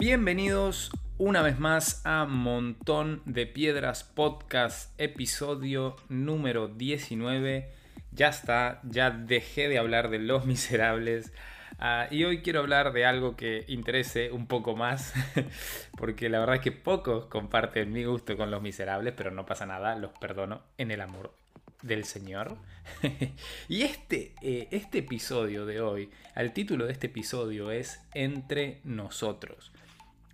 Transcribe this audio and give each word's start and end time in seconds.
Bienvenidos 0.00 0.92
una 1.18 1.42
vez 1.42 1.58
más 1.58 2.00
a 2.06 2.24
Montón 2.24 3.20
de 3.26 3.46
Piedras 3.46 4.02
Podcast, 4.02 4.98
episodio 4.98 5.94
número 6.08 6.68
19. 6.68 7.70
Ya 8.10 8.28
está, 8.28 8.80
ya 8.82 9.10
dejé 9.10 9.68
de 9.68 9.76
hablar 9.76 10.08
de 10.08 10.18
Los 10.18 10.46
Miserables. 10.46 11.34
Ah, 11.78 12.08
y 12.10 12.24
hoy 12.24 12.40
quiero 12.40 12.60
hablar 12.60 12.94
de 12.94 13.04
algo 13.04 13.36
que 13.36 13.66
interese 13.68 14.32
un 14.32 14.46
poco 14.46 14.74
más, 14.74 15.12
porque 15.98 16.30
la 16.30 16.40
verdad 16.40 16.56
es 16.56 16.62
que 16.62 16.72
pocos 16.72 17.26
comparten 17.26 17.92
mi 17.92 18.04
gusto 18.04 18.38
con 18.38 18.50
Los 18.50 18.62
Miserables, 18.62 19.12
pero 19.14 19.30
no 19.30 19.44
pasa 19.44 19.66
nada, 19.66 19.96
los 19.96 20.12
perdono 20.12 20.62
en 20.78 20.92
el 20.92 21.02
amor 21.02 21.34
del 21.82 22.04
Señor. 22.06 22.56
y 23.68 23.82
este, 23.82 24.34
eh, 24.40 24.68
este 24.70 25.00
episodio 25.00 25.66
de 25.66 25.82
hoy, 25.82 26.08
el 26.34 26.54
título 26.54 26.86
de 26.86 26.92
este 26.92 27.08
episodio 27.08 27.70
es 27.70 28.00
Entre 28.14 28.80
nosotros. 28.84 29.72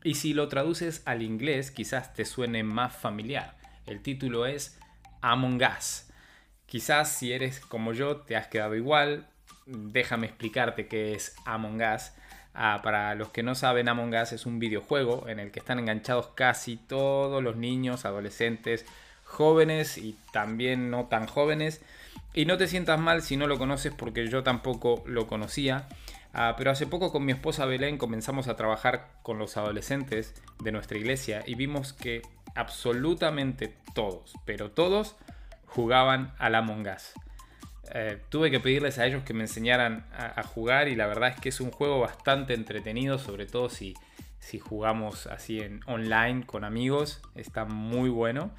Y 0.06 0.14
si 0.14 0.34
lo 0.34 0.46
traduces 0.46 1.02
al 1.04 1.20
inglés, 1.20 1.72
quizás 1.72 2.14
te 2.14 2.24
suene 2.24 2.62
más 2.62 2.94
familiar. 2.94 3.56
El 3.86 4.02
título 4.02 4.46
es 4.46 4.78
Among 5.20 5.60
Us. 5.60 6.04
Quizás 6.66 7.10
si 7.10 7.32
eres 7.32 7.58
como 7.58 7.92
yo, 7.92 8.18
te 8.18 8.36
has 8.36 8.46
quedado 8.46 8.76
igual. 8.76 9.26
Déjame 9.66 10.28
explicarte 10.28 10.86
qué 10.86 11.16
es 11.16 11.34
Among 11.44 11.82
Us. 11.82 12.12
Ah, 12.54 12.82
para 12.84 13.16
los 13.16 13.30
que 13.30 13.42
no 13.42 13.56
saben, 13.56 13.88
Among 13.88 14.14
Us 14.14 14.30
es 14.30 14.46
un 14.46 14.60
videojuego 14.60 15.26
en 15.28 15.40
el 15.40 15.50
que 15.50 15.58
están 15.58 15.80
enganchados 15.80 16.28
casi 16.36 16.76
todos 16.76 17.42
los 17.42 17.56
niños, 17.56 18.04
adolescentes, 18.04 18.86
jóvenes 19.24 19.98
y 19.98 20.16
también 20.32 20.88
no 20.88 21.06
tan 21.06 21.26
jóvenes. 21.26 21.80
Y 22.32 22.44
no 22.44 22.56
te 22.58 22.68
sientas 22.68 23.00
mal 23.00 23.22
si 23.22 23.36
no 23.36 23.48
lo 23.48 23.58
conoces 23.58 23.92
porque 23.92 24.28
yo 24.28 24.44
tampoco 24.44 25.02
lo 25.04 25.26
conocía. 25.26 25.88
Ah, 26.38 26.54
pero 26.58 26.70
hace 26.70 26.86
poco 26.86 27.10
con 27.10 27.24
mi 27.24 27.32
esposa 27.32 27.64
Belén 27.64 27.96
comenzamos 27.96 28.46
a 28.46 28.56
trabajar 28.56 29.08
con 29.22 29.38
los 29.38 29.56
adolescentes 29.56 30.34
de 30.62 30.70
nuestra 30.70 30.98
iglesia 30.98 31.42
y 31.46 31.54
vimos 31.54 31.94
que 31.94 32.20
absolutamente 32.54 33.74
todos, 33.94 34.34
pero 34.44 34.70
todos 34.70 35.16
jugaban 35.64 36.34
al 36.36 36.56
Among 36.56 36.88
Us. 36.94 37.14
Eh, 37.90 38.20
tuve 38.28 38.50
que 38.50 38.60
pedirles 38.60 38.98
a 38.98 39.06
ellos 39.06 39.22
que 39.22 39.32
me 39.32 39.44
enseñaran 39.44 40.04
a, 40.12 40.42
jugar 40.42 40.88
y 40.88 40.94
la 40.94 41.06
verdad 41.06 41.30
es 41.30 41.40
que 41.40 41.48
es 41.48 41.58
un 41.62 41.70
juego 41.70 42.00
bastante 42.00 42.52
entretenido, 42.52 43.18
sobre 43.18 43.46
todo 43.46 43.70
si, 43.70 43.94
si 44.38 44.58
jugamos 44.58 45.26
así 45.28 45.60
en 45.60 45.80
online 45.86 46.44
con 46.44 46.64
amigos, 46.64 47.22
está 47.34 47.64
muy 47.64 48.10
bueno. 48.10 48.50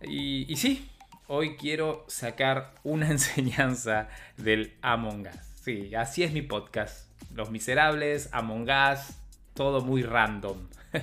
Y, 0.00 0.50
y 0.50 0.56
sí, 0.56 0.90
hoy 1.26 1.56
quiero 1.56 2.06
sacar 2.08 2.72
una 2.82 3.08
enseñanza 3.10 4.08
del 4.38 4.78
Among 4.80 5.26
Us. 5.26 5.36
Sí, 5.62 5.94
así 5.94 6.22
es 6.22 6.32
mi 6.32 6.40
podcast. 6.40 7.09
Los 7.34 7.50
Miserables, 7.50 8.28
Among 8.32 8.68
Us, 8.68 9.14
todo 9.54 9.80
muy 9.80 10.02
random. 10.02 10.58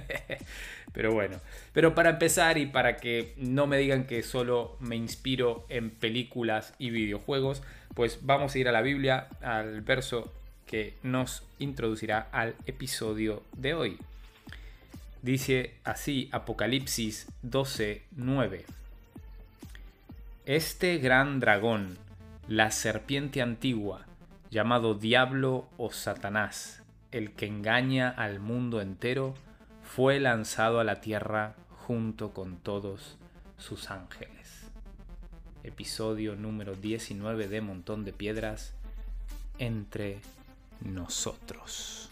Pero 0.93 1.11
bueno, 1.13 1.39
pero 1.73 1.93
para 1.93 2.09
empezar 2.09 2.57
y 2.57 2.65
para 2.65 2.97
que 2.97 3.35
no 3.37 3.67
me 3.67 3.77
digan 3.77 4.05
que 4.05 4.23
solo 4.23 4.77
me 4.79 4.95
inspiro 4.95 5.63
en 5.69 5.91
películas 5.91 6.73
y 6.79 6.89
videojuegos, 6.89 7.61
pues 7.93 8.25
vamos 8.25 8.55
a 8.55 8.57
ir 8.57 8.67
a 8.67 8.71
la 8.71 8.81
Biblia, 8.81 9.27
al 9.41 9.81
verso 9.81 10.33
que 10.65 10.95
nos 11.03 11.43
introducirá 11.59 12.29
al 12.31 12.55
episodio 12.65 13.43
de 13.55 13.75
hoy. 13.75 13.99
Dice 15.21 15.75
así 15.83 16.29
Apocalipsis 16.31 17.27
12:9. 17.43 18.65
Este 20.47 20.97
gran 20.97 21.39
dragón, 21.39 21.99
la 22.47 22.71
serpiente 22.71 23.43
antigua, 23.43 24.06
llamado 24.49 24.93
Diablo 24.93 25.67
o 25.77 25.91
Satanás, 25.91 26.83
el 27.11 27.33
que 27.33 27.47
engaña 27.47 28.09
al 28.09 28.39
mundo 28.39 28.81
entero, 28.81 29.33
fue 29.81 30.19
lanzado 30.19 30.79
a 30.79 30.83
la 30.83 31.01
tierra 31.01 31.55
junto 31.69 32.33
con 32.33 32.57
todos 32.57 33.17
sus 33.57 33.89
ángeles. 33.89 34.69
Episodio 35.63 36.35
número 36.35 36.75
19 36.75 37.47
de 37.47 37.61
Montón 37.61 38.05
de 38.05 38.13
Piedras 38.13 38.73
entre 39.57 40.19
nosotros. 40.81 42.09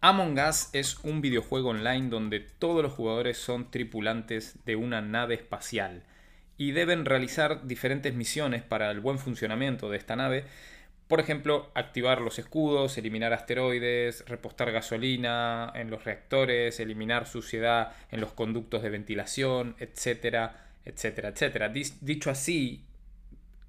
Among 0.00 0.38
Us 0.38 0.68
es 0.74 0.96
un 1.02 1.20
videojuego 1.20 1.70
online 1.70 2.08
donde 2.08 2.38
todos 2.38 2.84
los 2.84 2.92
jugadores 2.92 3.36
son 3.36 3.68
tripulantes 3.72 4.64
de 4.64 4.76
una 4.76 5.00
nave 5.00 5.34
espacial 5.34 6.04
y 6.56 6.70
deben 6.70 7.04
realizar 7.04 7.66
diferentes 7.66 8.14
misiones 8.14 8.62
para 8.62 8.92
el 8.92 9.00
buen 9.00 9.18
funcionamiento 9.18 9.90
de 9.90 9.96
esta 9.98 10.14
nave. 10.14 10.44
Por 11.08 11.18
ejemplo, 11.18 11.72
activar 11.74 12.20
los 12.20 12.38
escudos, 12.38 12.96
eliminar 12.96 13.32
asteroides, 13.32 14.24
repostar 14.28 14.70
gasolina 14.70 15.72
en 15.74 15.90
los 15.90 16.04
reactores, 16.04 16.78
eliminar 16.78 17.26
suciedad 17.26 17.92
en 18.12 18.20
los 18.20 18.32
conductos 18.32 18.84
de 18.84 18.90
ventilación, 18.90 19.74
etcétera, 19.80 20.64
etcétera, 20.84 21.30
etcétera. 21.30 21.70
Dicho 21.70 22.30
así, 22.30 22.84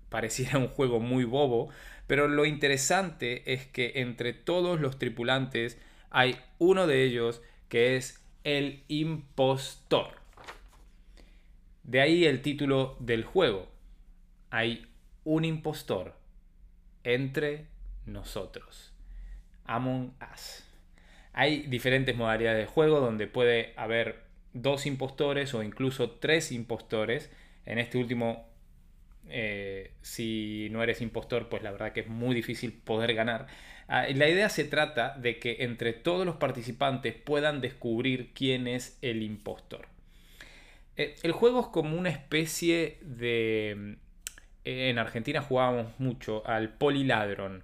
pareciera 0.09 0.59
un 0.59 0.67
juego 0.67 0.99
muy 0.99 1.23
bobo, 1.23 1.69
pero 2.05 2.27
lo 2.27 2.45
interesante 2.45 3.51
es 3.51 3.65
que 3.65 3.93
entre 3.95 4.33
todos 4.33 4.79
los 4.79 4.99
tripulantes 4.99 5.79
hay 6.09 6.39
uno 6.57 6.87
de 6.87 7.03
ellos 7.03 7.41
que 7.67 7.95
es 7.95 8.23
el 8.43 8.83
impostor. 8.87 10.07
De 11.83 12.01
ahí 12.01 12.25
el 12.25 12.41
título 12.41 12.97
del 12.99 13.23
juego. 13.23 13.67
Hay 14.49 14.87
un 15.23 15.45
impostor 15.45 16.15
entre 17.03 17.67
nosotros. 18.05 18.93
Among 19.65 20.13
Us. 20.33 20.63
Hay 21.33 21.63
diferentes 21.67 22.15
modalidades 22.15 22.65
de 22.65 22.71
juego 22.71 22.99
donde 22.99 23.27
puede 23.27 23.73
haber 23.77 24.23
dos 24.53 24.85
impostores 24.85 25.53
o 25.53 25.63
incluso 25.63 26.11
tres 26.11 26.51
impostores. 26.51 27.31
En 27.65 27.77
este 27.77 27.97
último, 27.97 28.47
eh, 29.29 29.91
si 30.01 30.69
no 30.71 30.83
eres 30.83 31.01
impostor, 31.01 31.49
pues 31.49 31.63
la 31.63 31.71
verdad 31.71 31.93
que 31.93 32.01
es 32.01 32.07
muy 32.07 32.35
difícil 32.35 32.73
poder 32.73 33.13
ganar. 33.13 33.47
Ah, 33.87 34.05
la 34.13 34.29
idea 34.29 34.49
se 34.49 34.65
trata 34.65 35.15
de 35.17 35.39
que 35.39 35.57
entre 35.61 35.93
todos 35.93 36.25
los 36.25 36.35
participantes 36.37 37.15
puedan 37.15 37.61
descubrir 37.61 38.33
quién 38.33 38.67
es 38.67 38.97
el 39.01 39.23
impostor. 39.23 39.87
Eh, 40.97 41.15
el 41.23 41.31
juego 41.31 41.61
es 41.61 41.67
como 41.67 41.97
una 41.97 42.09
especie 42.09 42.97
de... 43.01 43.97
Eh, 44.65 44.89
en 44.89 44.99
Argentina 44.99 45.41
jugábamos 45.41 45.99
mucho 45.99 46.45
al 46.47 46.69
poliladron. 46.69 47.63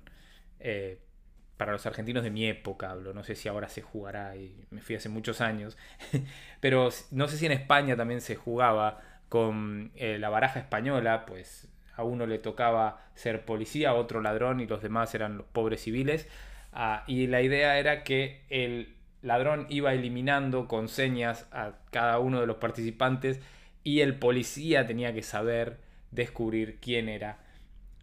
Para 1.57 1.71
los 1.71 1.85
argentinos 1.85 2.23
de 2.23 2.31
mi 2.31 2.47
época 2.47 2.91
hablo, 2.91 3.13
no 3.13 3.23
sé 3.23 3.35
si 3.35 3.47
ahora 3.47 3.69
se 3.69 3.81
jugará, 3.81 4.35
y 4.35 4.65
me 4.71 4.81
fui 4.81 4.95
hace 4.95 5.07
muchos 5.07 5.39
años, 5.39 5.77
pero 6.59 6.89
no 7.11 7.27
sé 7.29 7.37
si 7.37 7.45
en 7.45 7.53
España 7.53 7.95
también 7.95 8.19
se 8.19 8.35
jugaba 8.35 8.99
con 9.30 9.91
la 9.96 10.30
baraja 10.30 10.59
española, 10.59 11.25
pues 11.25 11.68
a 11.96 12.03
uno 12.03 12.25
le 12.25 12.40
tocaba 12.40 13.02
ser 13.16 13.46
policía, 13.46 13.90
a 13.90 13.94
otro 13.94 14.22
ladrón 14.22 14.59
y 14.59 14.68
los 14.68 14.81
demás 14.81 15.16
eran 15.16 15.38
los 15.38 15.47
pobres 15.47 15.81
civiles. 15.81 16.28
Ah, 16.74 17.03
y 17.08 17.28
la 17.28 17.41
idea 17.41 17.80
era 17.80 18.03
que 18.03 18.41
el 18.50 18.96
ladrón 19.22 19.66
iba 19.69 19.94
eliminando 19.94 20.68
con 20.68 20.89
señas 20.89 21.48
a 21.51 21.75
cada 21.92 22.19
uno 22.19 22.42
de 22.42 22.48
los 22.48 22.57
participantes 22.57 23.39
y 23.83 24.01
el 24.01 24.19
policía 24.19 24.86
tenía 24.86 25.13
que 25.13 25.24
saber 25.24 25.80
descubrir 26.12 26.80
quién 26.81 27.07
era 27.07 27.39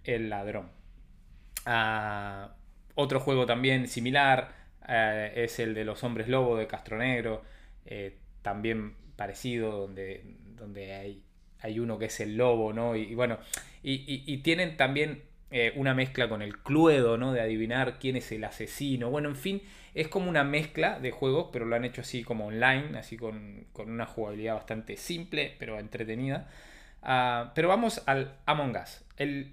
el 0.05 0.31
ladrón. 0.31 0.71
Ah, 1.67 2.55
otro 2.95 3.21
juego 3.21 3.47
también 3.47 3.89
similar 3.89 4.53
eh, 4.89 5.33
es 5.37 5.59
el 5.59 5.75
de 5.75 5.85
los 5.85 6.03
hombres 6.03 6.29
lobo 6.29 6.57
de 6.57 6.67
Castronegro, 6.67 7.43
eh, 7.85 8.19
también 8.41 8.97
parecido, 9.17 9.73
donde, 9.79 10.23
donde 10.57 10.95
hay 10.95 11.23
hay 11.63 11.79
uno 11.79 11.99
que 11.99 12.07
es 12.07 12.21
el 12.21 12.37
lobo, 12.37 12.73
¿no? 12.73 12.97
Y, 12.97 13.15
bueno, 13.15 13.39
y, 13.83 14.37
tienen 14.39 14.77
también 14.77 15.23
eh, 15.51 15.73
una 15.77 15.95
mezcla 15.95 16.29
con 16.29 16.43
el 16.43 16.59
cluedo, 16.59 17.17
¿no? 17.17 17.33
De 17.33 17.41
adivinar 17.41 17.99
quién 17.99 18.17
es 18.17 18.33
el 18.33 18.45
asesino. 18.45 19.11
Bueno, 19.11 19.29
en 19.29 19.37
fin, 19.37 19.63
es 19.95 20.09
como 20.09 20.29
una 20.29 20.45
mezcla 20.45 20.99
de 20.99 21.13
juegos, 21.13 21.51
pero 21.53 21.65
lo 21.65 21.77
han 21.77 21.85
hecho 21.85 22.01
así 22.01 22.25
como 22.25 22.47
online, 22.47 22.99
así 22.99 23.17
con, 23.17 23.67
una 23.77 24.07
jugabilidad 24.07 24.55
bastante 24.55 24.97
simple, 24.97 25.55
pero 25.59 25.79
entretenida. 25.79 26.51
Ah, 27.01 27.53
pero 27.55 27.69
vamos 27.69 28.03
al 28.07 28.35
Among 28.45 28.77
Us. 28.77 29.05
El, 29.17 29.53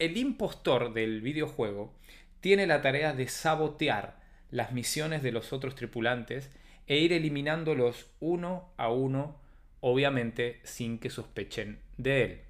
el 0.00 0.16
impostor 0.16 0.92
del 0.94 1.20
videojuego 1.20 1.94
tiene 2.40 2.66
la 2.66 2.82
tarea 2.82 3.12
de 3.12 3.28
sabotear 3.28 4.16
las 4.50 4.72
misiones 4.72 5.22
de 5.22 5.32
los 5.32 5.52
otros 5.52 5.76
tripulantes 5.76 6.50
e 6.86 6.98
ir 6.98 7.12
eliminándolos 7.12 8.10
uno 8.20 8.72
a 8.76 8.90
uno 8.90 9.40
obviamente 9.80 10.60
sin 10.64 10.98
que 10.98 11.10
sospechen 11.10 11.80
de 11.96 12.22
él. 12.22 12.40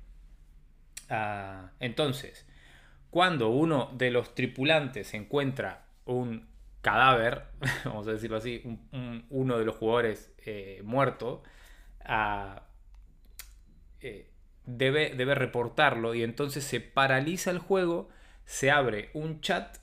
Ah, 1.09 1.71
entonces, 1.81 2.47
cuando 3.11 3.51
uno 3.51 3.91
de 3.95 4.11
los 4.11 4.35
tripulantes 4.35 5.15
encuentra 5.15 5.87
un 6.05 6.47
cadáver, 6.83 7.45
vamos 7.85 8.07
a 8.09 8.13
decirlo 8.13 8.37
así, 8.37 8.63
uno 9.31 9.59
de 9.59 9.65
los 9.65 9.77
jugadores 9.77 10.33
eh, 10.45 10.81
muerto, 10.85 11.43
ah, 12.05 12.63
eh, 14.01 14.31
debe, 14.65 15.15
debe 15.15 15.35
reportarlo 15.35 16.15
y 16.15 16.23
entonces 16.23 16.65
se 16.65 16.81
paraliza 16.81 17.51
el 17.51 17.59
juego, 17.59 18.09
se 18.45 18.71
abre 18.71 19.11
un 19.15 19.41
chat 19.41 19.79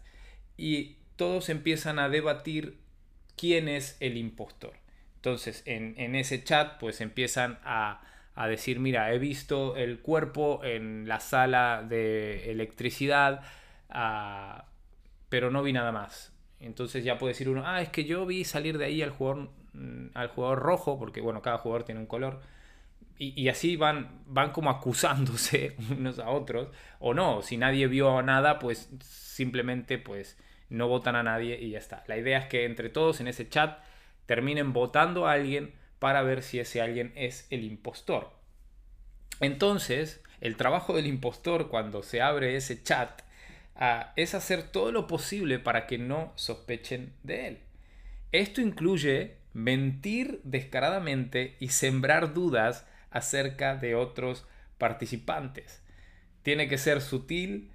y 0.58 0.98
todos 1.16 1.50
empiezan 1.50 2.00
a 2.00 2.10
debatir 2.10 2.83
quién 3.36 3.68
es 3.68 3.98
el 4.00 4.18
impostor. 4.18 4.74
Entonces, 5.16 5.64
en, 5.66 6.16
ese 6.16 6.44
chat, 6.44 6.80
pues 6.80 7.00
empiezan 7.00 7.60
a, 7.64 8.02
decir, 8.50 8.80
mira, 8.80 9.14
he 9.14 9.20
visto 9.20 9.78
el 9.78 10.00
cuerpo 10.00 10.62
en 10.64 11.08
la 11.08 11.22
sala 11.22 11.86
de 11.88 12.52
electricidad, 12.52 13.42
ah, 13.90 14.66
pero 15.30 15.50
no 15.50 15.64
vi 15.64 15.72
nada 15.72 15.94
más. 15.94 16.34
Entonces 16.60 17.04
ya 17.04 17.18
puede 17.18 17.34
decir 17.34 17.50
uno, 17.50 17.64
ah, 17.66 17.82
es 17.82 17.90
que 17.90 18.06
yo 18.06 18.26
vi 18.26 18.44
salir 18.44 18.78
de 18.78 18.86
ahí 18.86 19.02
al 19.02 19.12
jugador, 19.12 19.50
mm, 19.74 20.08
al 20.14 20.28
jugador 20.28 20.60
rojo, 20.60 21.00
porque 21.00 21.22
bueno, 21.22 21.42
cada 21.42 21.58
jugador 21.58 21.84
tiene 21.84 22.02
un 22.02 22.08
color. 22.08 22.42
Y, 23.18 23.48
así 23.48 23.78
van, 23.78 24.22
van 24.26 24.52
como 24.52 24.70
acusándose 24.70 25.78
unos 25.98 26.20
a 26.20 26.30
otros. 26.30 26.68
O 27.00 27.14
no, 27.14 27.42
si 27.42 27.56
nadie 27.58 27.88
vio 27.88 28.22
nada, 28.22 28.60
pues 28.60 28.90
simplemente 29.02 29.98
pues 29.98 30.38
no 30.70 30.88
votan 30.88 31.16
a 31.16 31.24
nadie 31.24 31.60
y 31.62 31.72
ya 31.72 31.78
está. 31.78 32.04
La 32.08 32.18
idea 32.18 32.40
es 32.40 32.46
que 32.48 32.66
entre 32.66 32.90
todos 32.90 33.20
en 33.22 33.28
ese 33.28 33.48
chat 33.48 33.80
terminen 34.26 34.74
votando 34.74 35.28
a 35.28 35.34
alguien 35.34 35.74
para 36.00 36.22
ver 36.22 36.44
si 36.44 36.60
ese 36.60 36.82
alguien 36.82 37.14
es 37.16 37.48
el 37.50 37.64
impostor. 37.64 38.32
Entonces, 39.40 40.22
el 40.42 40.58
trabajo 40.58 40.96
del 40.96 41.08
impostor 41.08 41.70
cuando 41.70 42.04
se 42.04 42.22
abre 42.22 42.56
ese 42.56 42.84
chat 42.84 43.22
ah, 43.76 44.14
es 44.16 44.36
hacer 44.36 44.64
todo 44.64 44.92
lo 44.92 45.08
posible 45.08 45.60
para 45.60 45.88
que 45.88 45.98
no 45.98 46.34
sospechen 46.36 47.14
de 47.24 47.48
él. 47.48 47.60
Esto 48.32 48.62
incluye 48.62 49.38
mentir 49.54 50.42
descaradamente 50.44 51.56
y 51.60 51.70
sembrar 51.70 52.34
dudas 52.34 52.86
acerca 53.12 53.76
de 53.76 53.96
otros 53.96 54.46
participantes. 54.78 55.82
Tiene 56.42 56.68
que 56.68 56.78
ser 56.78 57.00
sutil, 57.02 57.72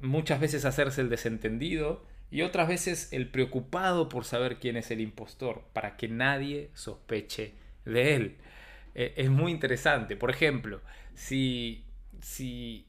muchas 0.00 0.40
veces 0.40 0.64
hacerse 0.64 1.00
el 1.00 1.10
desentendido, 1.10 2.04
y 2.30 2.42
otras 2.42 2.68
veces 2.68 3.12
el 3.12 3.28
preocupado 3.28 4.08
por 4.08 4.24
saber 4.24 4.58
quién 4.58 4.76
es 4.76 4.90
el 4.90 5.00
impostor, 5.00 5.64
para 5.72 5.96
que 5.96 6.08
nadie 6.08 6.70
sospeche 6.74 7.54
de 7.84 8.14
él. 8.14 8.36
E, 8.94 9.14
es 9.16 9.30
muy 9.30 9.52
interesante. 9.52 10.16
Por 10.16 10.30
ejemplo, 10.30 10.80
si, 11.14 11.84
si, 12.20 12.86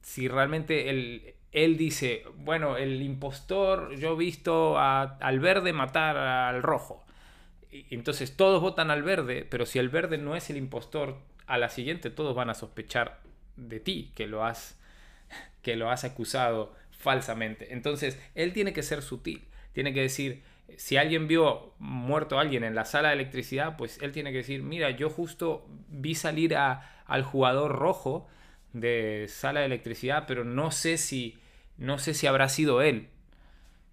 si 0.00 0.28
realmente 0.28 0.88
él, 0.88 1.34
él 1.52 1.76
dice, 1.76 2.24
bueno, 2.36 2.76
el 2.76 3.02
impostor, 3.02 3.96
yo 3.96 4.14
he 4.14 4.16
visto 4.16 4.78
al 4.78 5.40
verde 5.40 5.72
matar 5.72 6.16
al 6.16 6.62
rojo. 6.62 7.04
Entonces 7.90 8.36
todos 8.36 8.62
votan 8.62 8.90
al 8.90 9.02
verde, 9.02 9.46
pero 9.48 9.66
si 9.66 9.78
el 9.78 9.88
verde 9.88 10.16
no 10.16 10.36
es 10.36 10.48
el 10.48 10.56
impostor, 10.56 11.18
a 11.46 11.58
la 11.58 11.68
siguiente 11.68 12.10
todos 12.10 12.34
van 12.34 12.48
a 12.48 12.54
sospechar 12.54 13.20
de 13.56 13.80
ti, 13.80 14.12
que 14.14 14.26
lo 14.26 14.44
has, 14.44 14.80
que 15.62 15.76
lo 15.76 15.90
has 15.90 16.04
acusado 16.04 16.74
falsamente. 16.90 17.72
Entonces, 17.72 18.18
él 18.34 18.52
tiene 18.52 18.72
que 18.72 18.82
ser 18.82 19.02
sutil, 19.02 19.46
tiene 19.72 19.92
que 19.92 20.02
decir, 20.02 20.42
si 20.76 20.96
alguien 20.96 21.28
vio 21.28 21.74
muerto 21.78 22.38
a 22.38 22.40
alguien 22.40 22.64
en 22.64 22.74
la 22.74 22.84
sala 22.84 23.08
de 23.08 23.14
electricidad, 23.14 23.76
pues 23.76 23.98
él 24.02 24.12
tiene 24.12 24.32
que 24.32 24.38
decir, 24.38 24.62
mira, 24.62 24.90
yo 24.90 25.10
justo 25.10 25.66
vi 25.88 26.14
salir 26.14 26.56
a, 26.56 27.02
al 27.06 27.22
jugador 27.22 27.72
rojo 27.72 28.28
de 28.72 29.26
sala 29.28 29.60
de 29.60 29.66
electricidad, 29.66 30.24
pero 30.26 30.44
no 30.44 30.70
sé 30.70 30.96
si 30.96 31.38
no 31.76 31.98
sé 31.98 32.14
si 32.14 32.26
habrá 32.26 32.48
sido 32.48 32.82
él. 32.82 33.08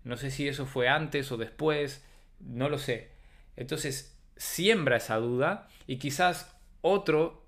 No 0.03 0.17
sé 0.17 0.31
si 0.31 0.47
eso 0.47 0.65
fue 0.65 0.87
antes 0.87 1.31
o 1.31 1.37
después, 1.37 2.05
no 2.39 2.69
lo 2.69 2.77
sé. 2.77 3.09
Entonces, 3.55 4.17
siembra 4.35 4.97
esa 4.97 5.17
duda 5.17 5.67
y 5.87 5.97
quizás 5.97 6.55
otro 6.81 7.40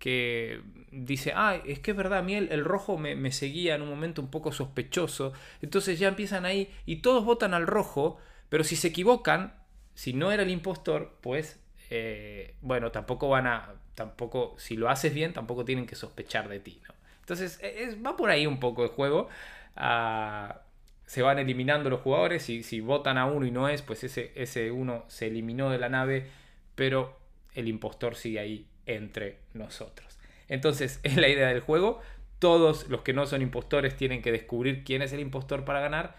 que 0.00 0.62
dice, 0.90 1.32
ah, 1.36 1.60
es 1.64 1.78
que 1.78 1.92
es 1.92 1.96
verdad, 1.96 2.18
a 2.18 2.22
mí 2.22 2.34
el, 2.34 2.64
rojo 2.64 2.98
me, 2.98 3.30
seguía 3.30 3.76
en 3.76 3.82
un 3.82 3.90
momento 3.90 4.20
un 4.20 4.30
poco 4.30 4.50
sospechoso. 4.50 5.32
Entonces 5.62 6.00
ya 6.00 6.08
empiezan 6.08 6.44
ahí 6.46 6.74
y 6.86 6.96
todos 6.96 7.24
votan 7.24 7.54
al 7.54 7.68
rojo, 7.68 8.18
pero 8.48 8.64
si 8.64 8.74
se 8.74 8.88
equivocan, 8.88 9.54
si 9.94 10.14
no 10.14 10.32
era 10.32 10.42
el 10.42 10.50
impostor, 10.50 11.18
pues, 11.20 11.60
eh, 11.90 12.54
bueno, 12.62 12.90
tampoco 12.90 13.28
van 13.28 13.46
a, 13.46 13.74
tampoco, 13.94 14.56
si 14.58 14.74
lo 14.76 14.88
haces 14.88 15.14
bien, 15.14 15.34
tampoco 15.34 15.64
tienen 15.64 15.86
que 15.86 15.94
sospechar 15.94 16.48
de 16.48 16.60
ti, 16.60 16.80
¿no? 16.88 16.94
Entonces, 17.20 17.60
e, 17.62 17.94
va 18.04 18.16
por 18.16 18.30
ahí 18.30 18.46
un 18.46 18.58
poco 18.58 18.82
el 18.82 18.88
juego. 18.88 19.28
Ah, 19.76 20.62
se 21.04 21.22
van 21.22 21.38
eliminando 21.38 21.90
los 21.90 22.00
jugadores 22.00 22.48
y 22.48 22.62
si 22.62 22.80
votan 22.80 23.18
a 23.18 23.26
uno 23.26 23.44
y 23.44 23.50
no 23.50 23.68
es, 23.68 23.82
pues 23.82 24.02
ese, 24.02 24.32
ese 24.34 24.70
uno 24.70 25.04
se 25.08 25.26
eliminó 25.26 25.68
de 25.68 25.78
la 25.78 25.88
nave, 25.90 26.30
pero 26.74 27.18
el 27.54 27.68
impostor 27.68 28.14
sigue 28.16 28.38
ahí 28.38 28.66
entre 28.86 29.38
nosotros. 29.54 30.18
Entonces, 30.48 31.00
es 31.04 31.16
la 31.16 31.28
idea 31.28 31.48
del 31.48 31.60
juego. 31.60 32.00
Todos 32.38 32.88
los 32.88 33.02
que 33.02 33.12
no 33.12 33.26
son 33.26 33.42
impostores 33.42 33.96
tienen 33.96 34.22
que 34.22 34.32
descubrir 34.32 34.84
quién 34.84 35.02
es 35.02 35.12
el 35.12 35.20
impostor 35.20 35.64
para 35.64 35.80
ganar. 35.80 36.16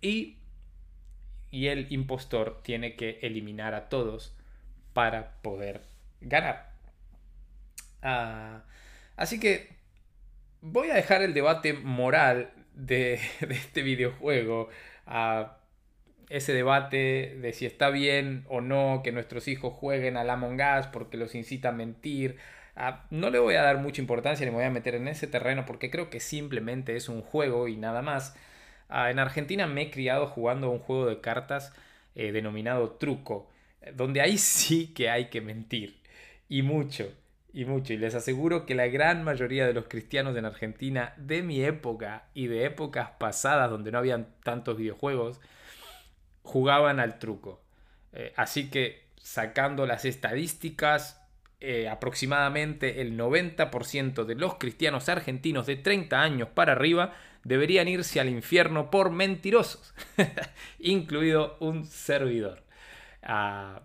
Y, 0.00 0.36
y 1.50 1.66
el 1.68 1.90
impostor 1.92 2.62
tiene 2.62 2.96
que 2.96 3.18
eliminar 3.22 3.74
a 3.74 3.88
todos 3.88 4.34
para 4.92 5.34
poder 5.42 5.82
ganar. 6.20 6.70
Ah, 8.02 8.62
así 9.16 9.38
que 9.38 9.68
voy 10.62 10.90
a 10.90 10.94
dejar 10.94 11.22
el 11.22 11.34
debate 11.34 11.74
moral 11.74 12.52
de, 12.74 13.20
este 13.40 13.82
videojuego. 13.82 14.68
a 15.06 15.59
ese 16.30 16.52
debate 16.52 17.36
de 17.40 17.52
si 17.52 17.66
está 17.66 17.90
bien 17.90 18.44
o 18.48 18.60
no 18.60 19.02
que 19.04 19.12
nuestros 19.12 19.48
hijos 19.48 19.74
jueguen 19.74 20.16
al 20.16 20.30
Among 20.30 20.60
Us 20.60 20.86
porque 20.86 21.16
los 21.16 21.34
incita 21.34 21.70
a 21.70 21.72
mentir. 21.72 22.36
Ah, 22.76 23.04
no 23.10 23.30
le 23.30 23.40
voy 23.40 23.56
a 23.56 23.62
dar 23.62 23.78
mucha 23.78 24.00
importancia 24.00 24.46
ni 24.46 24.52
me 24.52 24.58
voy 24.58 24.66
a 24.66 24.70
meter 24.70 24.94
en 24.94 25.08
ese 25.08 25.26
terreno 25.26 25.66
porque 25.66 25.90
creo 25.90 26.08
que 26.08 26.20
simplemente 26.20 26.96
es 26.96 27.08
un 27.08 27.20
juego 27.22 27.68
y 27.68 27.76
nada 27.76 28.00
más. 28.00 28.36
Ah, 28.88 29.10
en 29.10 29.18
Argentina 29.18 29.66
me 29.66 29.82
he 29.82 29.90
criado 29.90 30.28
jugando 30.28 30.70
un 30.70 30.78
juego 30.78 31.06
de 31.06 31.20
cartas 31.20 31.74
eh, 32.14 32.32
denominado 32.32 32.92
truco, 32.92 33.50
donde 33.94 34.20
ahí 34.20 34.38
sí 34.38 34.94
que 34.94 35.10
hay 35.10 35.26
que 35.30 35.40
mentir. 35.40 36.00
Y 36.48 36.62
mucho, 36.62 37.12
y 37.52 37.64
mucho. 37.64 37.92
Y 37.92 37.96
les 37.98 38.14
aseguro 38.14 38.66
que 38.66 38.74
la 38.74 38.86
gran 38.88 39.24
mayoría 39.24 39.66
de 39.66 39.74
los 39.74 39.86
cristianos 39.88 40.36
en 40.36 40.44
Argentina 40.44 41.14
de 41.16 41.42
mi 41.42 41.62
época 41.64 42.24
y 42.34 42.46
de 42.46 42.64
épocas 42.66 43.10
pasadas 43.18 43.70
donde 43.70 43.92
no 43.92 43.98
habían 43.98 44.28
tantos 44.44 44.76
videojuegos, 44.76 45.40
jugaban 46.42 47.00
al 47.00 47.18
truco. 47.18 47.62
Eh, 48.12 48.32
así 48.36 48.70
que 48.70 49.04
sacando 49.16 49.86
las 49.86 50.04
estadísticas, 50.04 51.20
eh, 51.60 51.88
aproximadamente 51.88 53.02
el 53.02 53.16
90% 53.18 54.24
de 54.24 54.34
los 54.34 54.54
cristianos 54.54 55.08
argentinos 55.08 55.66
de 55.66 55.76
30 55.76 56.20
años 56.20 56.48
para 56.48 56.72
arriba 56.72 57.14
deberían 57.44 57.88
irse 57.88 58.20
al 58.20 58.28
infierno 58.28 58.90
por 58.90 59.10
mentirosos, 59.10 59.94
incluido 60.78 61.56
un 61.60 61.84
servidor. 61.86 62.64
Ah, 63.22 63.82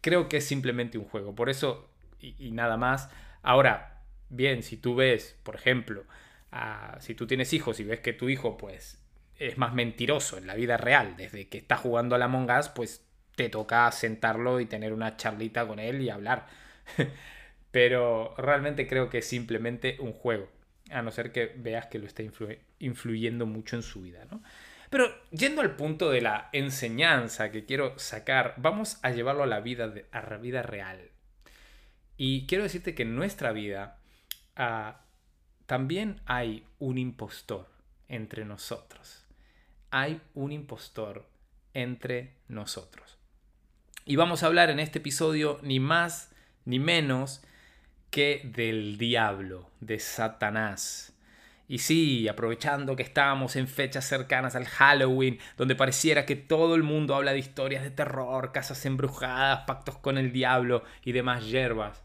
creo 0.00 0.28
que 0.28 0.38
es 0.38 0.46
simplemente 0.46 0.98
un 0.98 1.04
juego, 1.04 1.34
por 1.34 1.50
eso 1.50 1.90
y, 2.20 2.50
nada 2.50 2.76
más. 2.76 3.10
Ahora, 3.42 4.00
bien, 4.28 4.62
si 4.62 4.76
tú 4.76 4.94
ves, 4.94 5.36
por 5.42 5.54
ejemplo, 5.54 6.04
ah, 6.50 6.96
si 7.00 7.14
tú 7.14 7.26
tienes 7.26 7.52
hijos 7.52 7.78
y 7.80 7.84
ves 7.84 8.00
que 8.00 8.12
tu 8.12 8.28
hijo 8.28 8.56
pues 8.56 9.00
es 9.38 9.56
más 9.56 9.72
mentiroso 9.72 10.36
en 10.36 10.46
la 10.46 10.54
vida 10.54 10.76
real. 10.76 11.16
Desde 11.16 11.48
que 11.48 11.58
está 11.58 11.76
jugando 11.76 12.14
a 12.14 12.18
la 12.18 12.26
Among 12.26 12.48
pues 12.74 13.04
te 13.36 13.48
toca 13.48 13.90
sentarlo 13.92 14.60
y 14.60 14.66
tener 14.66 14.92
una 14.92 15.16
charlita 15.16 15.66
con 15.66 15.78
él 15.78 16.02
y 16.02 16.10
hablar. 16.10 16.46
Pero 17.70 18.34
realmente 18.36 18.86
creo 18.88 19.08
que 19.08 19.18
es 19.18 19.26
simplemente 19.26 19.96
un 20.00 20.12
juego. 20.12 20.48
A 20.90 21.02
no 21.02 21.10
ser 21.10 21.32
que 21.32 21.52
veas 21.56 21.86
que 21.86 21.98
lo 21.98 22.06
está 22.06 22.22
influyendo 22.78 23.46
mucho 23.46 23.76
en 23.76 23.82
su 23.82 24.02
vida, 24.02 24.26
¿no? 24.30 24.42
Pero 24.90 25.14
yendo 25.30 25.60
al 25.60 25.76
punto 25.76 26.10
de 26.10 26.22
la 26.22 26.48
enseñanza 26.52 27.52
que 27.52 27.66
quiero 27.66 27.98
sacar, 27.98 28.54
vamos 28.56 28.98
a 29.02 29.10
llevarlo 29.10 29.42
a 29.42 29.46
la 29.46 29.60
vida, 29.60 29.92
a 30.12 30.22
la 30.22 30.38
vida 30.38 30.62
real. 30.62 31.10
Y 32.16 32.46
quiero 32.46 32.64
decirte 32.64 32.94
que 32.94 33.02
en 33.02 33.14
nuestra 33.14 33.52
vida 33.52 33.98
ah, 34.56 35.02
también 35.66 36.22
hay 36.24 36.64
un 36.78 36.96
impostor 36.96 37.68
entre 38.08 38.46
nosotros 38.46 39.27
hay 39.90 40.20
un 40.34 40.52
impostor 40.52 41.26
entre 41.74 42.34
nosotros. 42.48 43.18
Y 44.04 44.16
vamos 44.16 44.42
a 44.42 44.46
hablar 44.46 44.70
en 44.70 44.80
este 44.80 44.98
episodio 44.98 45.58
ni 45.62 45.80
más 45.80 46.32
ni 46.64 46.78
menos 46.78 47.42
que 48.10 48.42
del 48.44 48.98
diablo, 48.98 49.70
de 49.80 49.98
Satanás. 49.98 51.14
Y 51.66 51.80
sí, 51.80 52.26
aprovechando 52.28 52.96
que 52.96 53.02
estamos 53.02 53.54
en 53.56 53.68
fechas 53.68 54.06
cercanas 54.06 54.56
al 54.56 54.64
Halloween, 54.64 55.38
donde 55.58 55.76
pareciera 55.76 56.24
que 56.24 56.36
todo 56.36 56.74
el 56.74 56.82
mundo 56.82 57.14
habla 57.14 57.32
de 57.32 57.38
historias 57.38 57.82
de 57.82 57.90
terror, 57.90 58.52
casas 58.52 58.86
embrujadas, 58.86 59.64
pactos 59.66 59.98
con 59.98 60.16
el 60.16 60.32
diablo 60.32 60.82
y 61.04 61.12
demás 61.12 61.46
hierbas. 61.46 62.02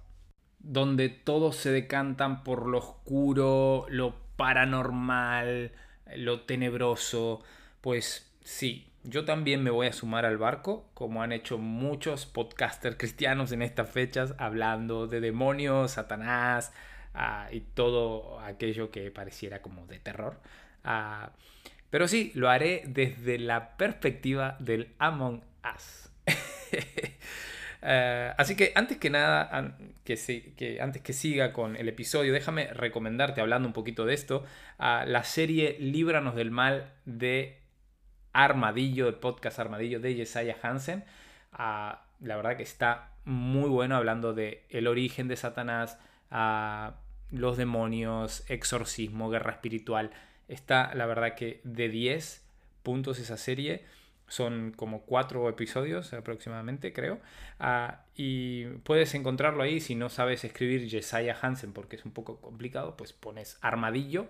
donde 0.60 1.10
todos 1.10 1.58
se 1.58 1.72
decantan 1.72 2.44
por 2.46 2.68
lo 2.68 2.78
oscuro, 2.78 3.86
lo 3.90 4.16
paranormal, 4.38 5.74
lo 6.16 6.42
tenebroso, 6.42 7.44
pues 7.84 8.32
sí, 8.46 8.90
yo 9.04 9.26
también 9.26 9.62
me 9.62 9.70
voy 9.70 9.88
a 9.88 9.92
sumar 9.92 10.26
al 10.26 10.38
barco, 10.38 10.90
como 10.94 11.22
han 11.22 11.34
hecho 11.34 11.58
muchos 11.58 12.26
podcasters 12.26 12.96
cristianos 12.98 13.52
en 13.52 13.62
estas 13.62 13.90
fechas, 13.90 14.36
hablando 14.38 15.06
de 15.06 15.20
demonios, 15.20 15.92
Satanás 15.92 16.72
ah, 17.14 17.50
y 17.52 17.60
todo 17.60 18.40
aquello 18.40 18.90
que 18.90 19.12
pareciera 19.12 19.62
como 19.62 19.86
de 19.86 20.00
terror. 20.00 20.40
Ah, 20.86 21.34
pero 21.90 22.08
sí, 22.08 22.32
lo 22.36 22.50
haré 22.50 22.84
desde 22.88 23.38
la 23.38 23.76
perspectiva 23.76 24.56
del 24.62 24.94
Among 24.98 25.44
Us. 25.76 26.10
Eh, 27.82 28.34
así 28.38 28.56
que 28.56 28.72
antes 28.76 28.98
que 28.98 29.10
nada, 29.10 29.76
que, 30.06 30.80
antes 30.82 31.02
que 31.02 31.12
siga 31.12 31.52
con 31.52 31.76
el 31.76 31.90
episodio, 31.90 32.32
déjame 32.32 32.68
recomendarte, 32.68 33.42
hablando 33.42 33.68
un 33.68 33.74
poquito 33.74 34.06
de 34.06 34.14
esto, 34.14 34.46
la 34.80 35.24
serie 35.26 35.76
Líbranos 35.82 36.36
del 36.36 36.50
Mal 36.50 36.90
de 37.04 37.63
Armadillo, 38.34 39.08
el 39.08 39.16
podcast 39.16 39.60
Armadillo 39.60 40.00
de 40.00 40.16
Jesiah 40.16 40.58
Hansen. 40.62 41.06
la 41.58 42.02
verdad 42.36 42.58
que 42.58 42.64
está 42.64 43.12
muy 43.26 43.70
bueno 43.70 43.96
hablando 43.96 44.34
de 44.34 44.66
el 44.70 44.88
origen 44.88 45.28
de 45.28 45.38
Satanás, 45.38 46.00
los 47.32 47.58
demonios, 47.58 48.44
exorcismo, 48.50 49.30
guerra 49.30 49.52
espiritual. 49.52 50.12
Está, 50.48 50.94
la 50.96 51.06
verdad 51.06 51.36
que 51.36 51.62
de 51.64 51.90
10 51.90 52.44
puntos 52.82 53.20
esa 53.20 53.38
serie. 53.38 53.86
Son 54.28 54.72
como 54.72 55.02
cuatro 55.02 55.48
episodios 55.48 56.12
aproximadamente, 56.14 56.92
creo. 56.92 57.20
Ah, 57.60 58.06
y 58.16 58.66
puedes 58.84 59.14
encontrarlo 59.14 59.62
ahí 59.62 59.80
si 59.80 59.96
no 59.96 60.10
sabes 60.10 60.44
escribir 60.44 60.90
Jesiah 60.90 61.38
Hansen 61.40 61.72
porque 61.72 61.98
es 61.98 62.06
un 62.06 62.14
poco 62.14 62.42
complicado, 62.42 62.98
pues 62.98 63.14
pones 63.14 63.60
Armadillo, 63.62 64.28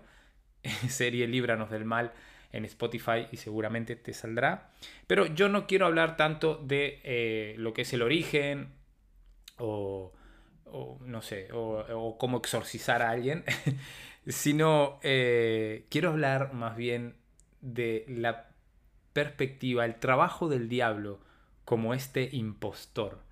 serie 0.88 1.26
Líbranos 1.26 1.70
del 1.70 1.84
Mal 1.84 2.12
en 2.54 2.64
Spotify 2.64 3.26
y 3.32 3.36
seguramente 3.36 3.96
te 3.96 4.14
saldrá. 4.14 4.70
Pero 5.06 5.26
yo 5.26 5.48
no 5.48 5.66
quiero 5.66 5.86
hablar 5.86 6.16
tanto 6.16 6.56
de 6.56 7.00
eh, 7.02 7.54
lo 7.58 7.74
que 7.74 7.82
es 7.82 7.92
el 7.92 8.02
origen 8.02 8.72
o, 9.58 10.12
no 11.00 11.20
sé, 11.20 11.48
o, 11.52 12.16
cómo 12.18 12.38
exorcizar 12.38 13.02
a 13.02 13.10
alguien, 13.10 13.44
sino 14.28 15.00
eh, 15.02 15.86
quiero 15.90 16.10
hablar 16.10 16.52
más 16.52 16.76
bien 16.76 17.16
de 17.60 18.04
la 18.08 18.50
perspectiva, 19.12 19.84
el 19.84 19.96
trabajo 19.96 20.48
del 20.48 20.68
diablo 20.68 21.20
como 21.64 21.92
este 21.92 22.28
impostor 22.32 23.22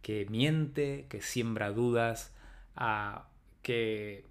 que 0.00 0.26
miente, 0.30 1.06
que 1.08 1.20
siembra 1.20 1.70
dudas, 1.72 2.34
que, 3.62 4.24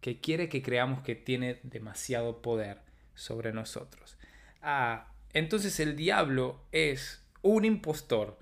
que 0.00 0.20
quiere 0.20 0.48
que 0.48 0.62
creamos 0.62 1.02
que 1.02 1.14
tiene 1.14 1.60
demasiado 1.62 2.42
poder 2.42 2.85
sobre 3.16 3.52
nosotros. 3.52 4.16
Ah, 4.62 5.12
entonces 5.32 5.80
el 5.80 5.96
diablo 5.96 6.62
es 6.70 7.24
un 7.42 7.64
impostor 7.64 8.38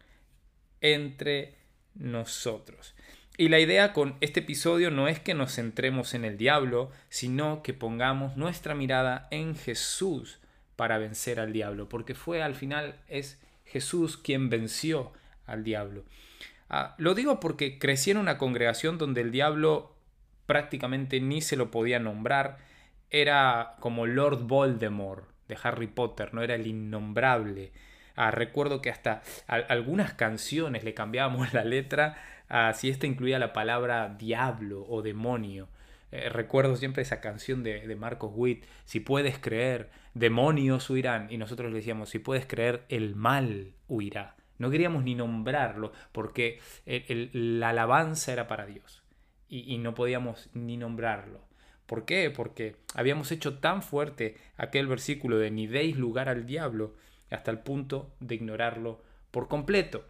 entre 0.82 1.56
nosotros. 1.94 2.94
Y 3.36 3.48
la 3.48 3.58
idea 3.58 3.92
con 3.92 4.16
este 4.20 4.40
episodio 4.40 4.90
no 4.90 5.08
es 5.08 5.18
que 5.18 5.34
nos 5.34 5.54
centremos 5.56 6.14
en 6.14 6.24
el 6.24 6.36
diablo, 6.36 6.92
sino 7.08 7.62
que 7.62 7.72
pongamos 7.74 8.36
nuestra 8.36 8.74
mirada 8.74 9.26
en 9.30 9.56
Jesús 9.56 10.38
para 10.76 10.98
vencer 10.98 11.40
al 11.40 11.52
diablo, 11.52 11.88
porque 11.88 12.14
fue 12.14 12.42
al 12.42 12.54
final 12.54 13.00
es 13.08 13.40
Jesús 13.64 14.16
quien 14.16 14.50
venció 14.50 15.12
al 15.46 15.64
diablo. 15.64 16.04
Ah, 16.68 16.94
lo 16.98 17.14
digo 17.14 17.40
porque 17.40 17.78
crecí 17.78 18.10
en 18.10 18.18
una 18.18 18.38
congregación 18.38 18.98
donde 18.98 19.20
el 19.20 19.32
diablo 19.32 19.94
prácticamente 20.46 21.20
ni 21.20 21.40
se 21.40 21.56
lo 21.56 21.70
podía 21.70 21.98
nombrar, 21.98 22.58
era 23.14 23.76
como 23.78 24.06
Lord 24.06 24.42
Voldemort 24.42 25.24
de 25.46 25.56
Harry 25.62 25.86
Potter, 25.86 26.34
no 26.34 26.42
era 26.42 26.56
el 26.56 26.66
innombrable. 26.66 27.70
Ah, 28.16 28.32
recuerdo 28.32 28.82
que 28.82 28.90
hasta 28.90 29.22
algunas 29.46 30.14
canciones 30.14 30.82
le 30.82 30.94
cambiábamos 30.94 31.52
la 31.54 31.64
letra 31.64 32.16
si 32.74 32.90
esta 32.90 33.06
incluía 33.06 33.38
la 33.38 33.52
palabra 33.52 34.08
diablo 34.18 34.84
o 34.88 35.00
demonio. 35.00 35.68
Eh, 36.10 36.28
recuerdo 36.28 36.74
siempre 36.74 37.02
esa 37.02 37.20
canción 37.20 37.62
de, 37.62 37.86
de, 37.86 37.96
Marcos 37.96 38.32
Witt, 38.34 38.64
si 38.84 38.98
puedes 38.98 39.38
creer, 39.38 39.90
demonios 40.14 40.90
huirán. 40.90 41.28
Y 41.30 41.38
nosotros 41.38 41.70
le 41.70 41.76
decíamos, 41.78 42.08
si 42.08 42.18
puedes 42.18 42.46
creer, 42.46 42.84
el 42.88 43.14
mal 43.14 43.74
huirá. 43.86 44.34
No 44.58 44.70
queríamos 44.70 45.04
ni 45.04 45.14
nombrarlo 45.14 45.92
porque 46.10 46.60
la 46.84 47.68
alabanza 47.68 48.32
era 48.32 48.48
para 48.48 48.66
Dios 48.66 49.02
y 49.48 49.78
no 49.78 49.94
podíamos 49.94 50.50
ni 50.52 50.76
nombrarlo. 50.76 51.53
¿Por 51.86 52.04
qué? 52.04 52.30
Porque 52.30 52.76
habíamos 52.94 53.30
hecho 53.30 53.58
tan 53.58 53.82
fuerte 53.82 54.36
aquel 54.56 54.86
versículo 54.86 55.38
de 55.38 55.50
ni 55.50 55.66
deis 55.66 55.96
lugar 55.96 56.28
al 56.28 56.46
diablo 56.46 56.94
hasta 57.30 57.50
el 57.50 57.58
punto 57.58 58.14
de 58.20 58.36
ignorarlo 58.36 59.02
por 59.30 59.48
completo. 59.48 60.04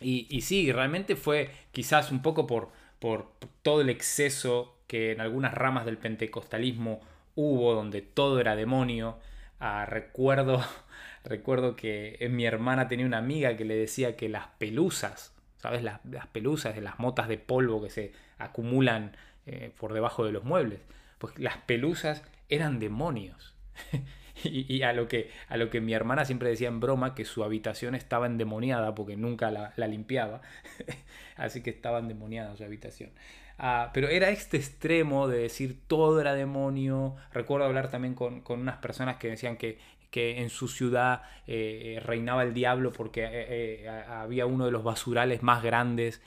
Y, 0.00 0.26
y 0.30 0.42
sí, 0.42 0.72
realmente 0.72 1.16
fue 1.16 1.50
quizás 1.70 2.10
un 2.10 2.22
poco 2.22 2.46
por, 2.46 2.70
por 2.98 3.32
todo 3.62 3.80
el 3.80 3.88
exceso 3.88 4.78
que 4.86 5.12
en 5.12 5.20
algunas 5.20 5.54
ramas 5.54 5.86
del 5.86 5.96
pentecostalismo 5.96 7.00
hubo, 7.34 7.74
donde 7.74 8.02
todo 8.02 8.40
era 8.40 8.56
demonio. 8.56 9.18
Ah, 9.60 9.86
recuerdo, 9.86 10.62
recuerdo 11.24 11.76
que 11.76 12.18
mi 12.30 12.44
hermana 12.44 12.88
tenía 12.88 13.06
una 13.06 13.18
amiga 13.18 13.56
que 13.56 13.64
le 13.64 13.76
decía 13.76 14.16
que 14.16 14.28
las 14.28 14.48
pelusas, 14.58 15.34
¿sabes? 15.56 15.82
Las, 15.82 16.04
las 16.04 16.26
pelusas 16.26 16.74
de 16.74 16.80
las 16.80 16.98
motas 16.98 17.28
de 17.28 17.38
polvo 17.38 17.82
que 17.82 17.90
se 17.90 18.12
acumulan 18.38 19.16
eh, 19.46 19.72
por 19.78 19.92
debajo 19.92 20.24
de 20.24 20.32
los 20.32 20.44
muebles. 20.44 20.80
Pues 21.18 21.38
las 21.38 21.56
pelusas 21.58 22.22
eran 22.48 22.78
demonios. 22.78 23.54
y, 24.44 24.82
a, 24.82 24.92
lo 24.92 25.08
que, 25.08 25.30
a 25.48 25.56
lo 25.56 25.70
que 25.70 25.80
mi 25.80 25.94
hermana 25.94 26.24
siempre 26.24 26.48
decía 26.48 26.68
en 26.68 26.80
broma 26.80 27.14
que 27.14 27.24
su 27.24 27.44
habitación 27.44 27.94
estaba 27.94 28.26
endemoniada 28.26 28.94
porque 28.94 29.16
nunca 29.16 29.50
la, 29.50 29.86
limpiaba. 29.88 30.42
Así 31.36 31.62
que 31.62 31.70
estaba 31.70 31.98
endemoniada 31.98 32.56
su 32.56 32.64
habitación. 32.64 33.10
Ah, 33.58 33.90
pero 33.92 34.08
era 34.08 34.30
este 34.30 34.56
extremo 34.56 35.28
de 35.28 35.38
decir 35.38 35.78
todo 35.86 36.20
era 36.20 36.34
demonio. 36.34 37.16
Recuerdo 37.32 37.66
hablar 37.66 37.90
también 37.90 38.14
con, 38.14 38.42
unas 38.48 38.76
personas 38.78 39.16
que 39.16 39.28
decían 39.28 39.56
que, 39.56 39.78
que 40.10 40.40
en 40.40 40.50
su 40.50 40.68
ciudad 40.68 41.22
eh, 41.46 42.00
reinaba 42.04 42.42
el 42.42 42.54
diablo 42.54 42.92
porque 42.92 43.28
eh, 43.30 43.88
había 43.88 44.46
uno 44.46 44.66
de 44.66 44.70
los 44.70 44.84
basurales 44.84 45.42
más 45.42 45.62
grandes 45.62 46.22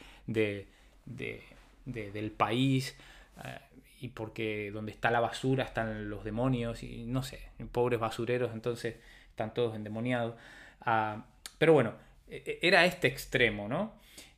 de, 1.85 2.11
del 2.11 2.31
país 2.31 2.97
eh, 3.43 3.59
y 4.01 4.09
porque 4.09 4.71
donde 4.71 4.91
está 4.91 5.11
la 5.11 5.19
basura 5.19 5.63
están 5.63 6.09
los 6.09 6.23
demonios 6.23 6.83
y 6.83 7.05
no 7.05 7.23
sé, 7.23 7.49
pobres 7.71 7.99
basureros 7.99 8.51
entonces 8.53 8.95
están 9.29 9.53
todos 9.53 9.75
endemoniados. 9.75 10.35
Ah, 10.81 11.25
pero 11.57 11.73
bueno, 11.73 11.93
e, 12.27 12.43
e, 12.45 12.67
era 12.67 12.85
este 12.85 13.07
extremo, 13.07 13.67
¿no? 13.67 13.93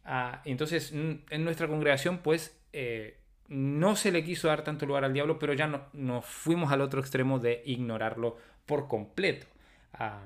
Ah, 0.06 0.42
entonces 0.46 0.92
en 0.92 1.44
nuestra 1.44 1.68
congregación 1.68 2.20
pues 2.20 2.58
eh, 2.72 3.18
no 3.48 3.96
se 3.96 4.12
le 4.12 4.24
quiso 4.24 4.48
dar 4.48 4.63
tanto 4.63 4.86
lugar 4.86 5.04
al 5.04 5.13
diablo, 5.13 5.39
pero 5.39 5.54
ya 5.54 5.68
no, 5.68 5.86
nos 5.94 6.25
fuimos 6.25 6.72
al 6.72 6.82
otro 6.82 7.00
extremo 7.00 7.39
de 7.39 7.63
ignorarlo 7.66 8.38
por 8.66 8.88
completo. 8.88 9.48
Ah, 9.94 10.22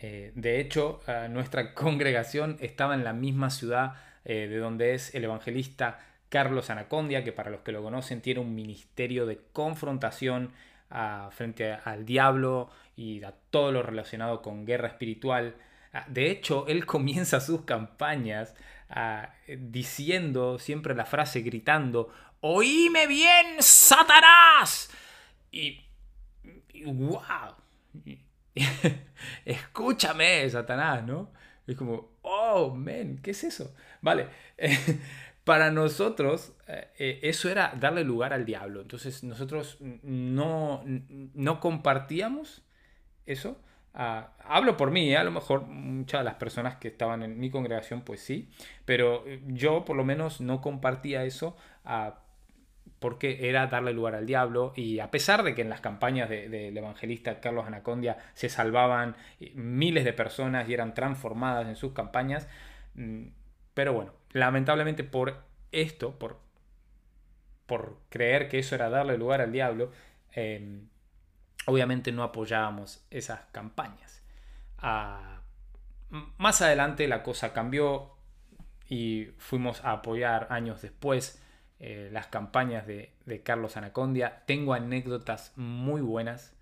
eh, 0.00 0.32
de 0.34 0.60
hecho, 0.60 1.00
nuestra 1.30 1.72
congregación 1.74 2.58
estaba 2.60 2.94
en 2.94 3.04
la 3.04 3.12
misma 3.12 3.50
ciudad 3.50 3.94
de 4.24 4.56
donde 4.56 4.94
es 4.94 5.14
el 5.14 5.24
evangelista 5.24 5.98
Carlos 6.34 6.68
Anacondia, 6.68 7.22
que 7.22 7.30
para 7.30 7.48
los 7.48 7.60
que 7.60 7.70
lo 7.70 7.80
conocen 7.80 8.20
tiene 8.20 8.40
un 8.40 8.56
ministerio 8.56 9.24
de 9.24 9.38
confrontación 9.52 10.50
ah, 10.90 11.30
frente 11.30 11.72
al 11.72 12.04
diablo 12.04 12.70
y 12.96 13.22
a 13.22 13.32
todo 13.50 13.70
lo 13.70 13.84
relacionado 13.84 14.42
con 14.42 14.66
guerra 14.66 14.88
espiritual. 14.88 15.54
Ah, 15.92 16.04
de 16.08 16.32
hecho, 16.32 16.66
él 16.66 16.86
comienza 16.94 17.38
sus 17.38 17.62
campañas 17.62 18.56
ah, 18.90 19.32
diciendo 19.46 20.58
siempre 20.58 20.96
la 20.96 21.04
frase, 21.04 21.42
gritando, 21.42 22.12
Oíme 22.40 23.06
bien, 23.06 23.56
Satanás. 23.60 24.90
Y, 25.52 25.84
wow, 26.84 27.54
escúchame, 29.44 30.50
Satanás, 30.50 31.04
¿no? 31.04 31.30
Es 31.64 31.76
como, 31.76 32.13
oh, 32.24 32.74
men, 32.74 33.18
¿qué 33.22 33.30
es 33.30 33.44
eso? 33.44 33.74
Vale, 34.00 34.26
para 35.44 35.70
nosotros 35.70 36.52
eh, 36.66 36.88
eh, 36.98 37.20
eso 37.22 37.48
era 37.48 37.72
darle 37.78 38.02
lugar 38.02 38.32
al 38.32 38.44
diablo. 38.44 38.80
Entonces 38.80 39.22
nosotros 39.22 39.78
no, 40.02 40.82
no 41.34 41.60
compartíamos 41.60 42.62
eso. 43.26 43.60
Ah, 43.96 44.32
hablo 44.40 44.76
por 44.76 44.90
mí, 44.90 45.12
¿eh? 45.12 45.16
a 45.16 45.22
lo 45.22 45.30
mejor 45.30 45.66
muchas 45.66 46.20
de 46.20 46.24
las 46.24 46.34
personas 46.34 46.76
que 46.76 46.88
estaban 46.88 47.22
en 47.22 47.38
mi 47.38 47.48
congregación 47.48 48.00
pues 48.00 48.20
sí, 48.20 48.50
pero 48.84 49.24
yo 49.46 49.84
por 49.84 49.96
lo 49.96 50.04
menos 50.04 50.40
no 50.40 50.60
compartía 50.60 51.24
eso 51.24 51.56
porque 53.04 53.50
era 53.50 53.66
darle 53.66 53.92
lugar 53.92 54.14
al 54.14 54.24
diablo 54.24 54.72
y 54.76 54.98
a 54.98 55.10
pesar 55.10 55.42
de 55.42 55.54
que 55.54 55.60
en 55.60 55.68
las 55.68 55.82
campañas 55.82 56.30
del 56.30 56.74
evangelista 56.74 57.38
Carlos 57.38 57.66
Anacondia 57.66 58.16
se 58.32 58.48
salvaban 58.48 59.14
miles 59.52 60.06
de 60.06 60.14
personas 60.14 60.66
y 60.70 60.72
eran 60.72 60.94
transformadas 60.94 61.68
en 61.68 61.76
sus 61.76 61.92
campañas, 61.92 62.48
mm, 62.94 63.24
pero 63.74 63.92
bueno, 63.92 64.14
lamentablemente 64.32 65.04
por 65.04 65.44
esto, 65.70 66.18
por, 66.18 66.40
por 67.66 67.98
creer 68.08 68.48
que 68.48 68.58
eso 68.58 68.74
era 68.74 68.88
darle 68.88 69.18
lugar 69.18 69.42
al 69.42 69.52
diablo, 69.52 69.92
em, 70.32 70.88
obviamente 71.66 72.10
no 72.10 72.22
apoyábamos 72.22 73.06
esas 73.10 73.40
campañas. 73.52 74.22
Ah, 74.78 75.42
más 76.38 76.62
adelante 76.62 77.06
la 77.06 77.22
cosa 77.22 77.52
cambió 77.52 78.12
y 78.88 79.26
fuimos 79.36 79.84
a 79.84 79.92
apoyar 79.92 80.46
años 80.48 80.80
después 80.80 81.43
eh, 81.80 82.08
las 82.12 82.26
campañas 82.28 82.86
de, 82.86 83.12
de, 83.26 83.42
Carlos 83.42 83.76
Anacondia. 83.76 84.42
Tengo 84.46 84.74
anécdotas 84.74 85.52
muy 85.56 86.00
buenas 86.00 86.54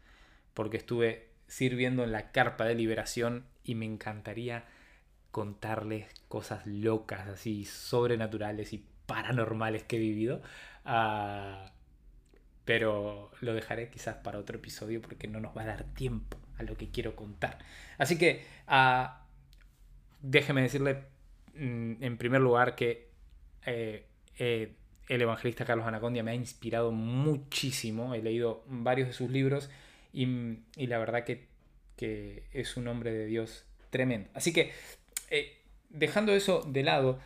porque 0.54 0.76
estuve 0.78 1.28
sirviendo 1.47 2.02
en 2.04 2.12
la 2.12 2.33
carpa 2.33 2.64
de 2.64 2.75
liberación 2.75 3.45
y 3.64 3.75
me 3.75 3.85
encantaría 3.87 4.64
contarles 5.31 6.07
cosas 6.28 6.66
locas, 6.66 7.28
así 7.28 7.64
sobrenaturales 7.64 8.73
y 8.73 8.85
paranormales 9.07 9.83
que 9.85 9.97
he 9.97 10.00
vivido. 10.00 10.42
Ah, 10.85 11.73
pero 12.64 13.31
lo 13.40 13.54
dejaré 13.54 13.90
quizás 13.90 14.16
para 14.16 14.38
otro 14.38 14.59
episodio 14.59 15.02
porque 15.02 15.26
no 15.26 15.40
nos 15.40 15.57
va 15.57 15.62
a 15.62 15.66
dar 15.66 15.85
tiempo 15.95 16.38
a 16.59 16.62
lo 16.62 16.76
que 16.76 16.90
quiero 16.90 17.16
contar. 17.16 17.59
Así 17.99 18.19
que 18.19 18.45
uh, 18.69 19.09
déjeme 20.21 20.62
decirle 20.62 21.04
mm, 21.54 22.02
en 22.02 22.19
primer 22.19 22.40
lugar 22.40 22.76
que 22.76 23.11
eh, 23.66 24.07
el 25.09 25.23
evangelista 25.23 25.64
Carlos 25.64 25.87
Anacondia 25.87 26.23
me 26.23 26.30
ha 26.30 26.35
inspirado 26.35 26.92
muchísimo. 26.92 28.14
He 28.14 28.23
leído 28.23 28.64
varios 28.66 29.09
de 29.09 29.14
sus 29.14 29.30
libros 29.30 29.71
y, 30.12 30.26
y 30.76 30.87
la 30.87 30.99
verdad 30.99 31.25
que, 31.25 31.47
que, 31.97 32.44
es 32.52 32.76
un 32.76 32.88
hombre 32.88 33.12
de 33.12 33.26
Dios 33.26 33.64
tremendo. 33.90 34.30
Así 34.35 34.52
que 34.52 34.73
eh, 35.30 35.59
dejando 35.90 36.32
eso 36.32 36.62
de 36.62 36.82
lado, 36.82 37.18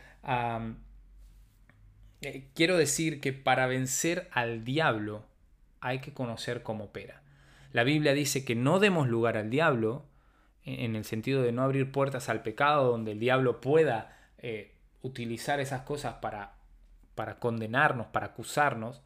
eh, 2.21 2.47
quiero 2.53 2.77
decir 2.77 3.19
que 3.21 3.33
para 3.33 3.67
vencer 3.67 4.27
al 4.31 4.63
diablo 4.63 5.25
hay 5.79 5.99
que 5.99 6.13
conocer 6.13 6.63
cómo 6.63 6.85
opera. 6.85 7.21
La 7.73 7.83
Biblia 7.83 8.13
dice 8.13 8.43
que 8.43 8.55
no 8.55 8.79
demos 8.79 9.07
lugar 9.07 9.37
al 9.37 9.49
diablo, 9.49 10.05
en 10.63 10.97
el 10.97 11.05
sentido 11.05 11.43
de 11.43 11.53
no 11.53 11.63
abrir 11.63 11.93
puertas 11.93 12.27
al 12.27 12.43
pecado 12.43 12.91
donde 12.91 13.13
el 13.13 13.19
diablo 13.19 13.61
pueda 13.61 14.17
eh, 14.39 14.73
utilizar 15.01 15.61
esas 15.61 15.83
cosas 15.83 16.15
para, 16.15 16.56
para 17.17 17.39
condenarnos, 17.39 18.07
para 18.07 18.27
acusarnos. 18.27 19.01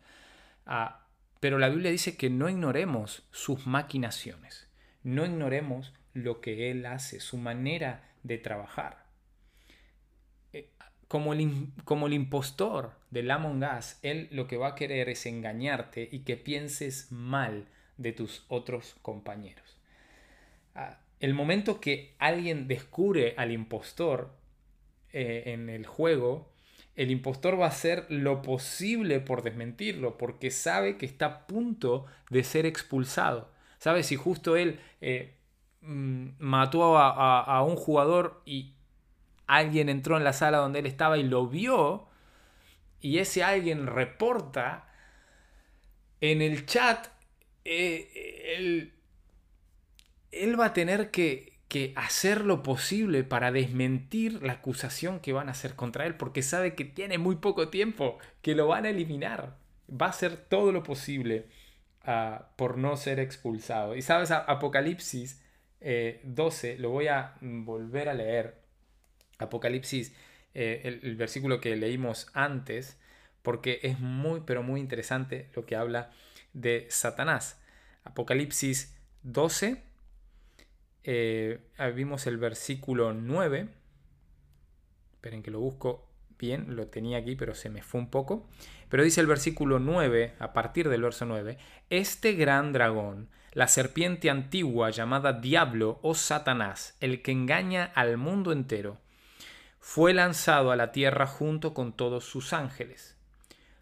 Pero 1.39 1.57
la 1.57 1.69
Biblia 1.69 1.89
dice 1.89 2.15
que 2.15 2.29
no 2.29 2.47
ignoremos 2.47 3.23
sus 3.31 3.65
maquinaciones, 3.65 4.69
no 5.01 5.25
ignoremos 5.25 5.95
lo 6.13 6.39
que 6.39 6.69
Él 6.69 6.85
hace, 6.85 7.19
su 7.19 7.37
manera 7.37 8.03
de 8.21 8.37
trabajar 8.37 9.01
como 11.11 11.33
el, 11.33 11.67
como 11.83 12.07
el 12.07 12.13
impostor 12.13 12.93
del 13.09 13.31
Among 13.31 13.65
Us, 13.65 13.97
él 14.01 14.29
lo 14.31 14.47
que 14.47 14.55
va 14.55 14.69
a 14.69 14.75
querer 14.75 15.09
es 15.09 15.25
engañarte 15.25 16.07
y 16.09 16.19
que 16.19 16.37
pienses 16.37 17.11
mal 17.11 17.67
de 17.97 18.13
tus 18.13 18.45
otros 18.47 18.95
compañeros. 19.01 19.77
Ah, 20.73 21.01
el 21.19 21.33
momento 21.33 21.81
que 21.81 22.15
alguien 22.17 22.69
descubre 22.69 23.33
al 23.35 23.51
impostor 23.51 24.31
eh, 25.11 25.43
en 25.47 25.69
el 25.69 25.85
juego, 25.85 26.49
el 26.95 27.11
impostor 27.11 27.59
va 27.59 27.65
a 27.65 27.69
hacer 27.69 28.05
lo 28.09 28.41
posible 28.41 29.19
por 29.19 29.43
desmentirlo, 29.43 30.17
porque 30.17 30.51
sabe 30.51 30.97
que 30.97 31.05
está 31.05 31.25
a 31.25 31.47
punto 31.47 32.05
de 32.29 32.43
ser 32.43 32.65
expulsado. 32.65 33.49
Sabe 33.77 34.03
si 34.03 34.15
justo 34.15 34.55
él 34.55 34.79
eh, 35.01 35.35
mm, 35.81 36.29
mató 36.39 36.97
a 36.97 37.63
un 37.63 37.75
jugador 37.75 38.41
y 38.45 38.73
alguien 39.47 39.89
entró 39.89 40.17
en 40.17 40.23
la 40.23 40.33
sala 40.33 40.59
donde 40.59 40.79
él 40.79 40.85
estaba 40.85 41.17
y 41.17 41.23
lo 41.23 41.47
vio, 41.47 42.07
y 43.01 43.17
ese 43.17 43.43
alguien 43.43 43.87
reporta, 43.87 44.87
en 46.21 46.41
el 46.41 46.65
chat, 46.67 47.07
eh, 47.65 48.55
él, 48.55 48.93
él, 50.31 50.59
va 50.59 50.67
a 50.67 50.73
tener 50.73 51.09
que, 51.09 51.50
que 51.71 51.93
hacer 51.95 52.43
lo 52.43 52.63
posible 52.63 53.23
para 53.23 53.53
desmentir 53.53 54.43
la 54.43 54.51
acusación 54.51 55.21
que 55.21 55.31
van 55.31 55.47
a 55.47 55.53
hacer 55.53 55.75
contra 55.75 56.05
él, 56.05 56.15
porque 56.15 56.41
sabe 56.41 56.75
que 56.75 56.83
tiene 56.83 57.17
muy 57.17 57.37
poco 57.37 57.69
tiempo, 57.69 58.17
que 58.41 58.55
lo 58.55 58.67
van 58.67 58.83
a 58.83 58.89
eliminar. 58.89 59.55
Va 59.89 60.07
a 60.07 60.09
hacer 60.09 60.35
todo 60.35 60.73
lo 60.73 60.83
posible 60.83 61.45
ah, 62.03 62.49
por 62.57 62.77
no 62.77 62.97
ser 62.97 63.21
expulsado. 63.21 63.95
Y 63.95 64.01
sabes, 64.01 64.31
Apocalipsis 64.31 65.41
12, 65.79 66.73
eh, 66.73 66.77
lo 66.77 66.89
voy 66.89 67.07
a 67.07 67.35
volver 67.39 68.09
a 68.09 68.15
leer 68.15 68.57
Apocalipsis, 69.37 70.13
eh, 70.53 70.81
el, 70.83 71.15
versículo 71.15 71.61
que 71.61 71.73
leímos 71.77 72.27
antes, 72.33 72.99
porque 73.43 73.79
es 73.83 73.97
muy, 73.97 74.41
pero 74.45 74.61
muy 74.61 74.81
interesante 74.81 75.49
lo 75.55 75.65
que 75.65 75.77
habla 75.77 76.11
de 76.51 76.85
Satanás. 76.89 77.61
Apocalipsis 78.03 78.93
12, 79.23 79.89
eh, 81.03 81.59
vimos 81.95 82.27
el 82.27 82.37
versículo 82.37 83.13
9. 83.13 83.69
Esperen 85.13 85.43
que 85.43 85.51
lo 85.51 85.59
busco 85.59 86.07
bien, 86.39 86.75
lo 86.75 86.87
tenía 86.87 87.19
aquí, 87.19 87.35
pero 87.35 87.55
se 87.55 87.69
me 87.69 87.83
fue 87.83 88.01
un 88.01 88.09
poco. 88.09 88.47
Pero 88.89 89.03
dice 89.03 89.21
el 89.21 89.27
versículo 89.27 89.79
9, 89.79 90.35
a 90.39 90.53
partir 90.53 90.89
del 90.89 91.03
verso 91.03 91.25
9, 91.25 91.57
este 91.89 92.33
gran 92.33 92.73
dragón, 92.73 93.29
la 93.53 93.67
serpiente 93.67 94.29
antigua 94.29 94.89
llamada 94.89 95.33
Diablo 95.33 95.99
o 96.01 96.15
Satanás, 96.15 96.97
el 96.99 97.21
que 97.21 97.31
engaña 97.31 97.91
al 97.95 98.17
mundo 98.17 98.51
entero, 98.51 98.97
fue 99.79 100.13
lanzado 100.13 100.71
a 100.71 100.75
la 100.75 100.91
tierra 100.91 101.25
junto 101.25 101.73
con 101.73 101.93
todos 101.93 102.25
sus 102.25 102.53
ángeles. 102.53 103.17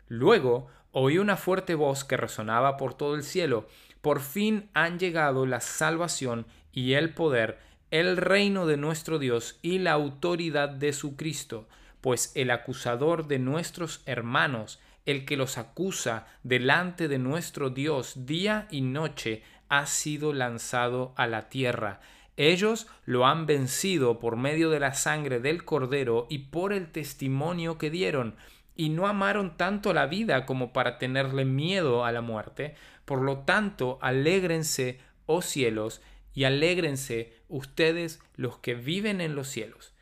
Luego 0.08 0.68
oí 0.92 1.18
una 1.18 1.38
fuerte 1.38 1.76
voz 1.76 2.04
que 2.04 2.18
resonaba 2.18 2.78
por 2.78 2.94
todo 2.94 3.16
el 3.16 3.24
cielo. 3.24 3.68
Por 4.02 4.22
fin 4.22 4.70
han 4.74 4.98
llegado 4.98 5.46
la 5.46 5.60
salvación 5.60 6.48
y 6.80 6.94
el 6.94 7.14
poder, 7.14 7.60
el 7.92 8.18
reino 8.18 8.66
de 8.66 8.78
nuestro 8.78 9.20
Dios 9.20 9.60
y 9.62 9.80
la 9.80 9.92
autoridad 9.92 10.70
de 10.70 10.94
su 10.94 11.16
Cristo, 11.16 11.68
pues 12.02 12.32
el 12.36 12.52
acusador 12.52 13.28
de 13.28 13.40
nuestros 13.40 14.02
hermanos, 14.06 14.80
el 15.06 15.26
que 15.26 15.38
los 15.38 15.58
acusa 15.58 16.28
delante 16.44 17.08
de 17.08 17.20
nuestro 17.20 17.70
Dios 17.70 18.26
día 18.26 18.68
y 18.70 18.82
noche, 18.82 19.44
ha 19.70 19.86
sido 19.86 20.34
lanzado 20.34 21.14
a 21.16 21.28
la 21.28 21.50
tierra 21.50 22.00
ellos 22.40 22.88
lo 23.04 23.28
han 23.28 23.46
vencido 23.46 24.20
por 24.20 24.38
medio 24.38 24.70
de 24.70 24.80
la 24.80 24.94
sangre 24.94 25.42
del 25.42 25.66
cordero 25.66 26.26
y 26.30 26.38
por 26.38 26.72
el 26.72 26.90
testimonio 26.90 27.78
que 27.78 27.90
dieron, 27.90 28.38
y 28.78 28.88
no 28.88 29.08
amaron 29.08 29.58
tanto 29.58 29.94
la 29.94 30.06
vida 30.06 30.46
como 30.46 30.72
para 30.72 30.98
tenerle 31.00 31.44
miedo 31.44 32.06
a 32.06 32.14
la 32.14 32.22
muerte. 32.22 32.76
Por 33.04 33.22
lo 33.24 33.40
tanto, 33.40 34.00
alégrense, 34.02 35.02
oh 35.26 35.42
cielos, 35.42 36.02
y 36.40 36.46
alégrense 36.46 37.34
ustedes 37.50 38.22
los 38.38 38.60
que 38.60 38.74
viven 38.74 39.20
en 39.20 39.36
los 39.36 39.50
cielos. 39.50 39.94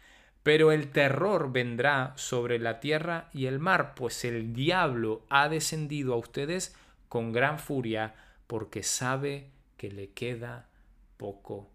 Pero 0.44 0.72
el 0.72 0.92
terror 0.92 1.52
vendrá 1.52 2.14
sobre 2.16 2.60
la 2.60 2.80
tierra 2.80 3.28
y 3.34 3.48
el 3.48 3.58
mar, 3.58 3.96
pues 3.96 4.24
el 4.24 4.54
diablo 4.54 5.26
ha 5.30 5.50
descendido 5.50 6.14
a 6.14 6.18
ustedes 6.18 6.76
con 7.10 7.32
gran 7.32 7.58
furia, 7.58 8.14
porque 8.46 8.84
sabe 8.84 9.50
que 9.78 9.90
le 9.90 10.12
queda 10.12 10.70
poco 11.18 11.72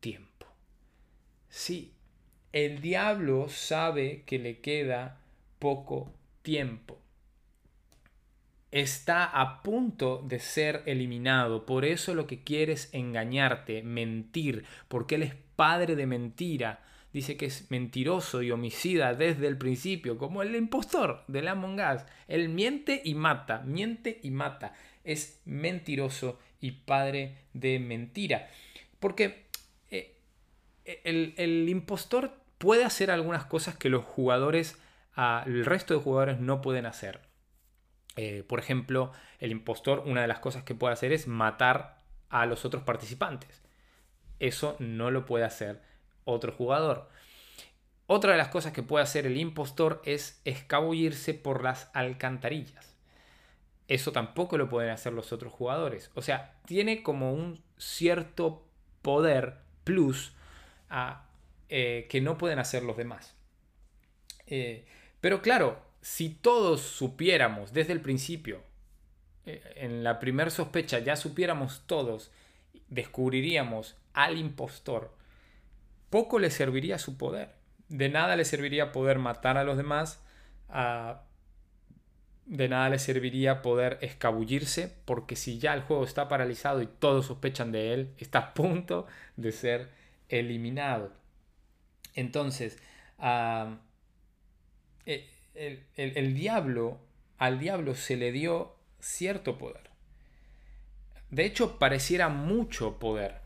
tiempo. 0.00 0.48
Sí, 1.48 1.92
el 2.50 2.80
diablo 2.80 3.48
sabe 3.48 4.24
que 4.26 4.40
le 4.40 4.58
queda 4.58 5.20
poco 5.60 6.12
tiempo. 6.42 6.98
Está 8.74 9.24
a 9.24 9.62
punto 9.62 10.20
de 10.26 10.40
ser 10.40 10.82
eliminado, 10.86 11.64
por 11.64 11.84
eso 11.84 12.12
lo 12.12 12.26
que 12.26 12.42
quiere 12.42 12.72
es 12.72 12.92
engañarte, 12.92 13.84
mentir, 13.84 14.64
porque 14.88 15.14
él 15.14 15.22
es 15.22 15.36
padre 15.54 15.94
de 15.94 16.08
mentira. 16.08 16.80
Dice 17.12 17.36
que 17.36 17.46
es 17.46 17.70
mentiroso 17.70 18.42
y 18.42 18.50
homicida 18.50 19.14
desde 19.14 19.46
el 19.46 19.58
principio, 19.58 20.18
como 20.18 20.42
el 20.42 20.56
impostor 20.56 21.22
de 21.28 21.48
Among 21.48 21.78
Us. 21.78 22.02
Él 22.26 22.48
miente 22.48 23.00
y 23.04 23.14
mata, 23.14 23.60
miente 23.60 24.18
y 24.24 24.32
mata. 24.32 24.74
Es 25.04 25.40
mentiroso 25.44 26.40
y 26.60 26.72
padre 26.72 27.36
de 27.52 27.78
mentira. 27.78 28.50
Porque 28.98 29.44
el, 30.84 31.68
impostor 31.68 32.32
puede 32.58 32.84
hacer 32.84 33.12
algunas 33.12 33.44
cosas 33.44 33.76
que 33.76 33.88
los 33.88 34.04
jugadores, 34.04 34.76
el 35.46 35.64
resto 35.64 35.94
de 35.94 36.00
jugadores 36.00 36.40
no 36.40 36.60
pueden 36.60 36.86
hacer. 36.86 37.20
Eh, 38.16 38.44
por 38.46 38.58
ejemplo, 38.58 39.12
el 39.38 39.50
impostor, 39.50 40.02
una 40.06 40.22
de 40.22 40.28
las 40.28 40.38
cosas 40.38 40.62
que 40.62 40.74
puede 40.74 40.92
hacer 40.92 41.12
es 41.12 41.26
matar 41.26 41.98
a 42.30 42.46
los 42.46 42.64
otros 42.64 42.82
participantes. 42.82 43.62
Eso 44.38 44.76
no 44.78 45.10
lo 45.10 45.26
puede 45.26 45.44
hacer 45.44 45.82
otro 46.24 46.52
jugador. 46.52 47.08
Otra 48.06 48.32
de 48.32 48.38
las 48.38 48.48
cosas 48.48 48.72
que 48.72 48.82
puede 48.82 49.02
hacer 49.02 49.26
el 49.26 49.38
impostor 49.38 50.02
es 50.04 50.40
escabullirse 50.44 51.34
por 51.34 51.62
las 51.62 51.90
alcantarillas. 51.94 52.94
Eso 53.88 54.12
tampoco 54.12 54.58
lo 54.58 54.68
pueden 54.68 54.90
hacer 54.90 55.12
los 55.12 55.32
otros 55.32 55.52
jugadores. 55.52 56.10
O 56.14 56.22
sea, 56.22 56.54
tiene 56.66 57.02
como 57.02 57.32
un 57.32 57.62
cierto 57.78 58.66
poder 59.02 59.58
plus 59.84 60.34
eh, 61.68 62.06
que 62.08 62.20
no 62.20 62.38
pueden 62.38 62.58
hacer 62.58 62.82
los 62.82 62.96
demás. 62.96 63.34
Eh, 64.46 64.86
pero 65.20 65.40
claro, 65.40 65.78
si 66.04 66.28
todos 66.28 66.82
supiéramos 66.82 67.72
desde 67.72 67.94
el 67.94 68.02
principio, 68.02 68.62
eh, 69.46 69.62
en 69.76 70.04
la 70.04 70.18
primer 70.18 70.50
sospecha 70.50 70.98
ya 70.98 71.16
supiéramos 71.16 71.86
todos, 71.86 72.30
descubriríamos 72.90 73.96
al 74.12 74.36
impostor, 74.36 75.16
poco 76.10 76.38
le 76.38 76.50
serviría 76.50 76.98
su 76.98 77.16
poder. 77.16 77.54
De 77.88 78.10
nada 78.10 78.36
le 78.36 78.44
serviría 78.44 78.92
poder 78.92 79.18
matar 79.18 79.56
a 79.56 79.64
los 79.64 79.78
demás, 79.78 80.22
de 82.44 82.68
nada 82.68 82.90
le 82.90 82.98
serviría 82.98 83.62
poder 83.62 83.96
escabullirse, 84.02 84.94
porque 85.06 85.36
si 85.36 85.58
ya 85.58 85.72
el 85.72 85.80
juego 85.80 86.04
está 86.04 86.28
paralizado 86.28 86.82
y 86.82 86.86
todos 86.86 87.24
sospechan 87.24 87.72
de 87.72 87.94
él, 87.94 88.14
está 88.18 88.40
a 88.40 88.52
punto 88.52 89.06
de 89.36 89.52
ser 89.52 89.90
eliminado. 90.28 91.12
Entonces, 92.14 92.78
eh, 95.06 95.30
el, 95.54 96.34
diablo, 96.34 96.98
al 97.38 97.58
diablo 97.58 97.94
se 97.94 98.16
le 98.16 98.32
dio 98.32 98.74
cierto 99.00 99.58
poder. 99.58 99.90
De 101.30 101.44
hecho, 101.44 101.78
pareciera 101.78 102.28
mucho 102.28 102.98
poder. 102.98 103.40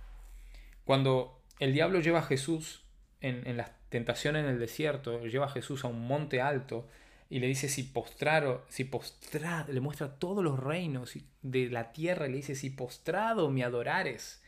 Cuando 0.84 1.40
el 1.58 1.72
diablo 1.72 2.00
lleva 2.00 2.20
a 2.20 2.22
Jesús 2.22 2.82
en, 3.20 3.46
en 3.46 3.56
la 3.56 3.72
tentación 3.88 4.36
en 4.36 4.46
el 4.46 4.58
desierto, 4.58 5.24
lleva 5.26 5.46
a 5.46 5.50
Jesús 5.50 5.84
a 5.84 5.88
un 5.88 6.06
monte 6.06 6.40
alto 6.40 6.88
y 7.30 7.40
le 7.40 7.46
dice 7.46 7.68
si 7.68 7.82
postraro, 7.82 8.64
si 8.68 8.84
postrado, 8.84 9.72
le 9.72 9.80
muestra 9.80 10.18
todos 10.18 10.42
los 10.42 10.58
reinos 10.58 11.16
de 11.42 11.68
la 11.68 11.92
tierra 11.92 12.26
y 12.26 12.30
le 12.30 12.36
dice 12.36 12.54
si 12.54 12.70
postrado 12.70 13.50
me 13.50 13.64
adorares, 13.64 14.42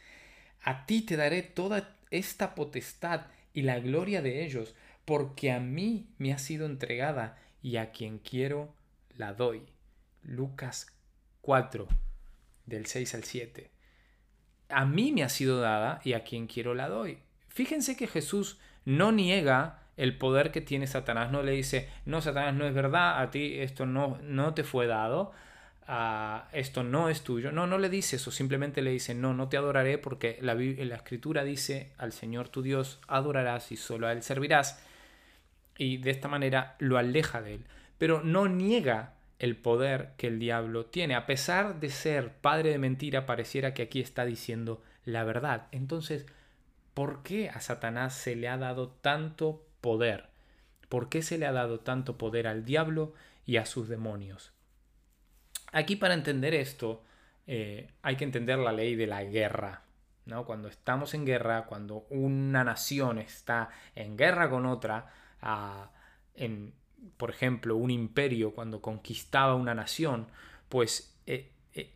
a 0.62 0.86
ti 0.86 1.02
te 1.02 1.16
daré 1.16 1.42
toda 1.42 1.96
esta 2.10 2.54
potestad 2.54 3.26
y 3.52 3.62
la 3.62 3.78
gloria 3.80 4.22
de 4.22 4.44
ellos, 4.44 4.74
porque 5.04 5.50
a 5.50 5.60
mí 5.60 6.06
me 6.18 6.32
ha 6.32 6.38
sido 6.38 6.66
entregada 6.66 7.38
y 7.62 7.76
a 7.76 7.92
quien 7.92 8.18
quiero 8.18 8.74
la 9.16 9.32
doy. 9.32 9.62
Lucas 10.22 10.92
4, 11.40 11.88
del 12.66 12.86
6 12.86 13.14
al 13.14 13.24
7. 13.24 13.70
A 14.68 14.84
mí 14.84 15.12
me 15.12 15.22
ha 15.22 15.28
sido 15.28 15.60
dada 15.60 16.00
y 16.04 16.12
a 16.12 16.24
quien 16.24 16.46
quiero 16.46 16.74
la 16.74 16.88
doy. 16.88 17.18
Fíjense 17.48 17.96
que 17.96 18.06
Jesús 18.06 18.58
no 18.84 19.12
niega 19.12 19.80
el 19.96 20.16
poder 20.16 20.50
que 20.50 20.60
tiene 20.60 20.86
Satanás. 20.86 21.30
No 21.30 21.42
le 21.42 21.52
dice, 21.52 21.88
no, 22.06 22.20
Satanás 22.20 22.54
no 22.54 22.66
es 22.66 22.74
verdad, 22.74 23.20
a 23.20 23.30
ti 23.30 23.58
esto 23.58 23.86
no, 23.86 24.18
no 24.22 24.54
te 24.54 24.64
fue 24.64 24.86
dado, 24.86 25.32
esto 26.52 26.84
no 26.84 27.08
es 27.08 27.22
tuyo. 27.22 27.52
No, 27.52 27.66
no 27.66 27.78
le 27.78 27.88
dice 27.88 28.16
eso, 28.16 28.30
simplemente 28.30 28.80
le 28.82 28.92
dice, 28.92 29.14
no, 29.14 29.34
no 29.34 29.48
te 29.48 29.56
adoraré 29.56 29.98
porque 29.98 30.38
la, 30.40 30.54
la 30.54 30.96
escritura 30.96 31.44
dice, 31.44 31.92
al 31.98 32.12
Señor 32.12 32.48
tu 32.48 32.62
Dios 32.62 33.00
adorarás 33.08 33.72
y 33.72 33.76
solo 33.76 34.06
a 34.06 34.12
Él 34.12 34.22
servirás. 34.22 34.82
Y 35.80 35.96
de 35.96 36.10
esta 36.10 36.28
manera 36.28 36.76
lo 36.78 36.98
aleja 36.98 37.40
de 37.40 37.54
Él. 37.54 37.64
Pero 37.96 38.22
no 38.22 38.48
niega 38.48 39.14
el 39.38 39.56
poder 39.56 40.10
que 40.18 40.26
el 40.26 40.38
diablo 40.38 40.84
tiene. 40.84 41.14
A 41.14 41.24
pesar 41.24 41.80
de 41.80 41.88
ser 41.88 42.34
padre 42.34 42.68
de 42.68 42.76
mentira, 42.76 43.24
pareciera 43.24 43.72
que 43.72 43.80
aquí 43.80 43.98
está 43.98 44.26
diciendo 44.26 44.82
la 45.06 45.24
verdad. 45.24 45.68
Entonces, 45.72 46.26
¿por 46.92 47.22
qué 47.22 47.48
a 47.48 47.62
Satanás 47.62 48.14
se 48.14 48.36
le 48.36 48.48
ha 48.48 48.58
dado 48.58 48.90
tanto 48.90 49.64
poder? 49.80 50.26
¿Por 50.90 51.08
qué 51.08 51.22
se 51.22 51.38
le 51.38 51.46
ha 51.46 51.52
dado 51.52 51.80
tanto 51.80 52.18
poder 52.18 52.46
al 52.46 52.66
diablo 52.66 53.14
y 53.46 53.56
a 53.56 53.64
sus 53.64 53.88
demonios? 53.88 54.52
Aquí 55.72 55.96
para 55.96 56.12
entender 56.12 56.52
esto 56.52 57.02
eh, 57.46 57.88
hay 58.02 58.16
que 58.16 58.24
entender 58.24 58.58
la 58.58 58.72
ley 58.72 58.96
de 58.96 59.06
la 59.06 59.24
guerra. 59.24 59.84
¿no? 60.26 60.44
Cuando 60.44 60.68
estamos 60.68 61.14
en 61.14 61.24
guerra, 61.24 61.64
cuando 61.64 62.04
una 62.10 62.64
nación 62.64 63.18
está 63.18 63.70
en 63.94 64.18
guerra 64.18 64.50
con 64.50 64.66
otra, 64.66 65.10
en, 66.34 66.72
por 67.16 67.30
ejemplo, 67.30 67.76
un 67.76 67.90
imperio 67.90 68.52
cuando 68.52 68.80
conquistaba 68.80 69.54
una 69.54 69.74
nación, 69.74 70.26
pues 70.68 71.16
eh, 71.26 71.50
eh, 71.74 71.92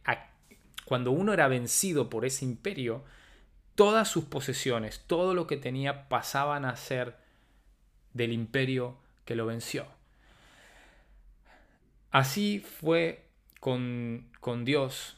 cuando 0.84 1.10
uno 1.12 1.32
era 1.32 1.48
vencido 1.48 2.10
por 2.10 2.24
ese 2.24 2.44
imperio, 2.44 3.04
todas 3.74 4.08
sus 4.08 4.24
posesiones, 4.24 5.04
todo 5.06 5.34
lo 5.34 5.46
que 5.46 5.56
tenía 5.56 6.08
pasaban 6.08 6.64
a 6.64 6.76
ser 6.76 7.16
del 8.12 8.32
imperio 8.32 8.96
que 9.24 9.34
lo 9.34 9.46
venció. 9.46 9.86
Así 12.10 12.60
fue 12.60 13.24
con, 13.60 14.30
con 14.40 14.64
Dios 14.64 15.16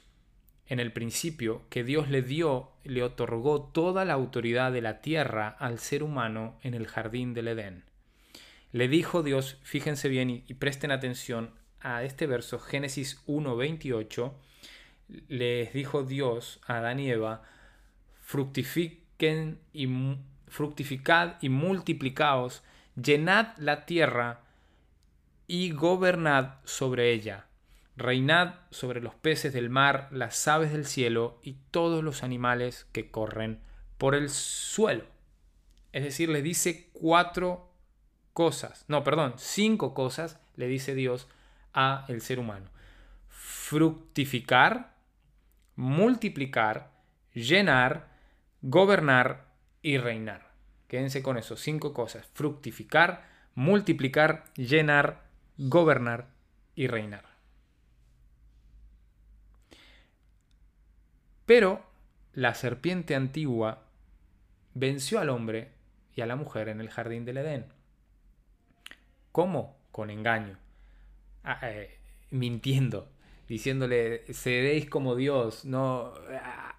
en 0.69 0.81
el 0.81 0.93
principio, 0.93 1.63
que 1.69 1.85
Dios 1.85 2.09
le 2.09 2.23
dio, 2.23 2.73
le 2.83 3.03
otorgó 3.03 3.63
toda 3.63 4.05
la 4.05 4.15
autoridad 4.15 4.73
de 4.73 4.81
la 4.81 5.01
tierra 5.01 5.49
al 5.49 5.79
ser 5.79 6.03
humano 6.03 6.59
en 6.63 6.75
el 6.75 6.87
jardín 6.87 7.35
del 7.35 7.49
Edén. 7.49 7.85
Le 8.73 8.89
dijo 8.89 9.23
Dios, 9.23 9.59
fíjense 9.63 10.09
bien 10.09 10.31
y, 10.31 10.55
presten 10.55 10.91
atención 10.91 11.51
a 11.81 12.03
este 12.03 12.27
verso, 12.27 12.59
Génesis 12.59 13.25
1.28, 13.27 14.33
les 15.29 15.73
dijo 15.73 16.03
Dios 16.03 16.61
a 16.67 16.79
Adán 16.79 17.01
y 17.01 17.11
Eva, 17.11 17.43
fructifiquen 18.23 19.61
y 19.73 19.89
fructificad 20.49 21.37
y 21.41 21.49
multiplicaos, 21.49 22.63
llenad 23.01 23.57
la 23.57 23.87
tierra 23.87 24.41
y 25.47 25.71
gobernad 25.71 26.57
sobre 26.65 27.13
ella. 27.13 27.47
Reinad 27.97 28.57
sobre 28.71 29.01
los 29.01 29.15
peces 29.15 29.55
del 29.55 29.71
mar, 29.71 30.09
las 30.11 30.47
aves 30.49 30.73
del 30.73 30.85
cielo 30.85 31.39
y 31.43 31.57
todos 31.71 32.05
los 32.05 32.23
animales 32.23 32.87
que 32.93 33.11
corren 33.11 33.61
por 33.97 34.15
el 34.15 34.29
suelo. 34.29 35.05
Es 35.93 36.05
decir, 36.05 36.29
le 36.29 36.43
dice 36.43 36.91
cuatro 36.93 37.73
cosas, 38.37 38.85
no, 38.87 39.03
perdón, 39.03 39.33
cinco 39.39 39.95
cosas 39.95 40.39
le 40.57 40.69
dice 40.69 40.95
Dios 40.95 41.27
a 41.73 42.05
el 42.09 42.21
ser 42.21 42.39
humano. 42.39 42.69
Fructificar, 43.31 44.93
multiplicar, 45.75 46.91
llenar, 47.33 48.11
gobernar 48.61 49.47
y 49.81 49.97
reinar. 49.97 50.51
Quédense 50.87 51.23
con 51.23 51.39
eso, 51.39 51.57
cinco 51.57 51.95
cosas. 51.95 52.29
Fructificar, 52.35 53.27
multiplicar, 53.55 54.45
llenar, 54.55 55.23
gobernar 55.57 56.29
y 56.75 56.89
reinar. 56.89 57.25
Pero 61.47 61.87
la 62.35 62.53
serpiente 62.53 63.15
antigua 63.15 63.85
venció 64.75 65.21
al 65.21 65.31
hombre 65.31 65.73
y 66.15 66.21
a 66.21 66.27
la 66.27 66.37
mujer 66.37 66.69
en 66.69 66.83
el 66.83 66.91
jardín 66.91 67.25
del 67.25 67.39
Edén. 67.39 67.76
¿Cómo? 69.37 69.77
Con 69.93 70.09
engaño. 70.09 70.57
Ah, 71.45 71.59
eh, 71.65 71.99
mintiendo, 72.31 73.07
diciéndole, 73.47 74.25
seréis 74.33 74.89
como 74.89 75.15
Dios, 75.15 75.67
no 75.67 76.15
ah, 76.43 76.75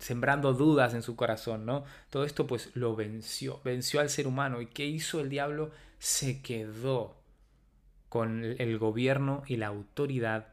sembrando 0.00 0.52
dudas 0.52 0.92
en 0.94 1.02
su 1.02 1.14
corazón, 1.14 1.64
¿no? 1.64 1.84
Todo 2.10 2.24
esto 2.24 2.48
pues 2.48 2.74
lo 2.74 2.96
venció, 2.96 3.60
venció 3.62 4.00
al 4.00 4.10
ser 4.10 4.26
humano. 4.26 4.60
¿Y 4.60 4.66
qué 4.66 4.86
hizo 4.86 5.20
el 5.20 5.28
diablo? 5.28 5.70
Se 6.00 6.42
quedó 6.42 7.14
con 8.08 8.42
el 8.42 8.78
gobierno 8.78 9.44
y 9.46 9.58
la 9.58 9.68
autoridad 9.68 10.48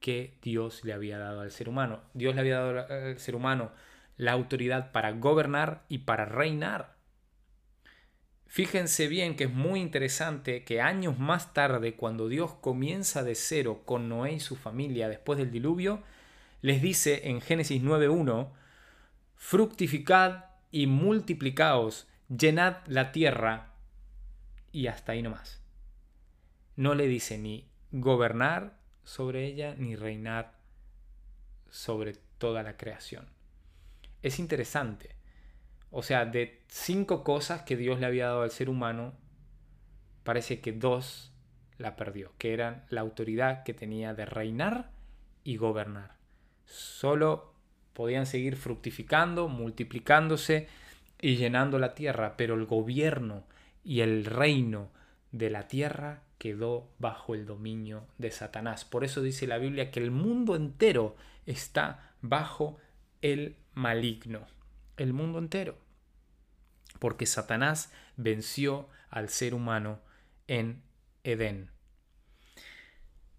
que 0.00 0.38
Dios 0.40 0.84
le 0.84 0.94
había 0.94 1.18
dado 1.18 1.42
al 1.42 1.50
ser 1.50 1.68
humano. 1.68 2.00
Dios 2.14 2.34
le 2.34 2.40
había 2.40 2.60
dado 2.60 2.86
al 2.88 3.18
ser 3.18 3.36
humano 3.36 3.72
la 4.16 4.32
autoridad 4.32 4.90
para 4.90 5.12
gobernar 5.12 5.82
y 5.90 5.98
para 5.98 6.24
reinar. 6.24 6.93
Fíjense 8.54 9.08
bien 9.08 9.34
que 9.34 9.44
es 9.44 9.52
muy 9.52 9.80
interesante 9.80 10.62
que 10.62 10.80
años 10.80 11.18
más 11.18 11.52
tarde, 11.52 11.96
cuando 11.96 12.28
Dios 12.28 12.54
comienza 12.54 13.24
de 13.24 13.34
cero 13.34 13.82
con 13.84 14.08
Noé 14.08 14.34
y 14.34 14.38
su 14.38 14.54
familia 14.54 15.08
después 15.08 15.40
del 15.40 15.50
diluvio, 15.50 16.04
les 16.62 16.80
dice 16.80 17.28
en 17.30 17.40
Génesis 17.40 17.82
9.1, 17.82 18.52
fructificad 19.34 20.44
y 20.70 20.86
multiplicaos, 20.86 22.06
llenad 22.28 22.76
la 22.86 23.10
tierra 23.10 23.72
y 24.70 24.86
hasta 24.86 25.10
ahí 25.10 25.22
nomás. 25.22 25.60
No 26.76 26.94
le 26.94 27.08
dice 27.08 27.38
ni 27.38 27.68
gobernar 27.90 28.78
sobre 29.02 29.46
ella 29.46 29.74
ni 29.76 29.96
reinar 29.96 30.54
sobre 31.70 32.12
toda 32.38 32.62
la 32.62 32.76
creación. 32.76 33.26
Es 34.22 34.38
interesante 34.38 35.16
o 35.96 36.02
sea, 36.02 36.24
de 36.24 36.60
cinco 36.66 37.22
cosas 37.22 37.62
que 37.62 37.76
Dios 37.76 38.00
le 38.00 38.06
había 38.06 38.26
dado 38.26 38.42
al 38.42 38.50
ser 38.50 38.68
humano, 38.68 39.12
parece 40.24 40.60
que 40.60 40.72
dos 40.72 41.32
la 41.78 41.94
perdió, 41.94 42.32
que 42.36 42.52
eran 42.52 42.84
la 42.90 43.00
autoridad 43.00 43.62
que 43.62 43.74
tenía 43.74 44.12
de 44.12 44.26
reinar 44.26 44.90
y 45.44 45.56
gobernar. 45.56 46.16
Solo 46.66 47.54
podían 47.92 48.26
seguir 48.26 48.56
fructificando, 48.56 49.46
multiplicándose 49.46 50.66
y 51.20 51.36
llenando 51.36 51.78
la 51.78 51.94
tierra, 51.94 52.36
pero 52.36 52.54
el 52.54 52.66
gobierno 52.66 53.44
y 53.84 54.00
el 54.00 54.24
reino 54.24 54.90
de 55.30 55.48
la 55.48 55.68
tierra 55.68 56.24
quedó 56.38 56.90
bajo 56.98 57.36
el 57.36 57.46
dominio 57.46 58.08
de 58.18 58.32
Satanás. 58.32 58.84
Por 58.84 59.04
eso 59.04 59.22
dice 59.22 59.46
la 59.46 59.58
Biblia 59.58 59.92
que 59.92 60.00
el 60.00 60.10
mundo 60.10 60.56
entero 60.56 61.14
está 61.46 62.10
bajo 62.20 62.78
el 63.22 63.54
maligno. 63.74 64.40
El 64.96 65.12
mundo 65.12 65.38
entero 65.38 65.83
porque 66.98 67.26
Satanás 67.26 67.92
venció 68.16 68.88
al 69.10 69.28
ser 69.28 69.54
humano 69.54 70.00
en 70.46 70.82
Edén. 71.22 71.70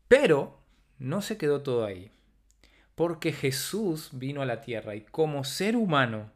Pero 0.07 0.61
no 0.97 1.21
se 1.21 1.37
quedó 1.37 1.61
todo 1.61 1.85
ahí. 1.85 2.11
Porque 2.95 3.33
Jesús 3.33 4.09
vino 4.13 4.41
a 4.41 4.45
la 4.45 4.61
tierra 4.61 4.95
y 4.95 5.01
como 5.01 5.43
ser 5.43 5.75
humano, 5.75 6.31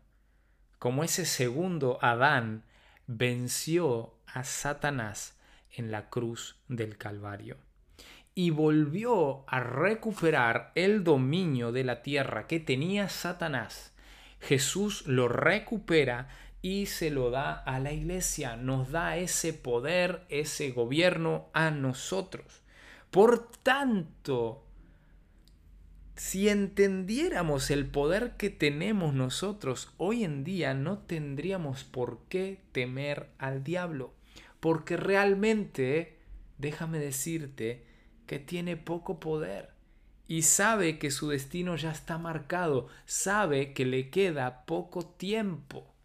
como 0.78 1.04
ese 1.04 1.26
segundo 1.26 2.00
Adán, 2.02 2.64
venció 3.08 4.16
a 4.26 4.44
Satanás 4.44 5.38
en 5.72 5.92
la 5.92 6.10
cruz 6.10 6.58
del 6.68 6.98
Calvario 6.98 7.58
y 8.36 8.52
volvió 8.52 9.44
a 9.48 9.60
recuperar 9.60 10.72
el 10.76 11.04
dominio 11.04 11.72
de 11.72 11.84
la 11.84 12.02
tierra 12.02 12.48
que 12.48 12.60
tenía 12.60 13.10
Satanás. 13.10 13.94
Jesús 14.40 15.06
lo 15.08 15.28
recupera 15.28 16.30
y 16.62 16.88
se 16.88 17.10
lo 17.10 17.30
da 17.30 17.54
a 17.54 17.80
la 17.80 17.94
iglesia, 17.94 18.56
nos 18.56 18.92
da 18.92 19.18
ese 19.18 19.54
poder, 19.54 20.26
ese 20.30 20.72
gobierno 20.72 21.48
a 21.54 21.72
nosotros. 21.72 22.62
Por 23.12 23.50
tanto, 23.64 24.66
si 26.16 26.50
entendiéramos 26.50 27.72
el 27.72 27.86
poder 27.86 28.36
que 28.36 28.50
tenemos 28.50 29.14
nosotros 29.14 29.94
hoy 29.98 30.26
en 30.26 30.44
día, 30.44 30.74
no 30.74 31.00
tendríamos 31.00 31.86
por 31.86 32.20
qué 32.28 32.62
temer 32.74 33.30
al 33.38 33.64
diablo, 33.64 34.14
porque 34.60 34.98
realmente, 34.98 36.20
déjame 36.58 37.00
decirte, 37.00 37.86
que 38.26 38.38
tiene 38.38 38.78
poco 38.78 39.20
poder 39.20 39.72
y 40.28 40.44
sabe 40.44 41.00
que 41.00 41.10
su 41.10 41.30
destino 41.30 41.76
ya 41.76 41.92
está 41.92 42.20
marcado, 42.20 42.88
sabe 43.06 43.74
que 43.74 43.86
le 43.86 44.12
queda 44.12 44.66
poco 44.66 45.04
tiempo. 45.04 45.96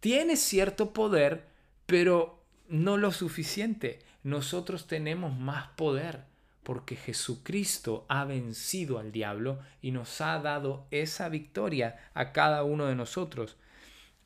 Tiene 0.00 0.36
cierto 0.36 0.92
poder, 0.92 1.46
pero 1.86 2.42
no 2.68 2.96
lo 2.96 3.12
suficiente. 3.12 4.00
Nosotros 4.22 4.86
tenemos 4.86 5.36
más 5.38 5.68
poder 5.76 6.24
porque 6.66 6.96
Jesucristo 6.96 8.04
ha 8.08 8.24
vencido 8.24 8.98
al 8.98 9.12
diablo 9.12 9.60
y 9.80 9.92
nos 9.92 10.20
ha 10.20 10.36
dado 10.40 10.88
esa 10.90 11.28
victoria 11.28 11.96
a 12.12 12.32
cada 12.32 12.64
uno 12.64 12.86
de 12.86 12.96
nosotros. 12.96 13.56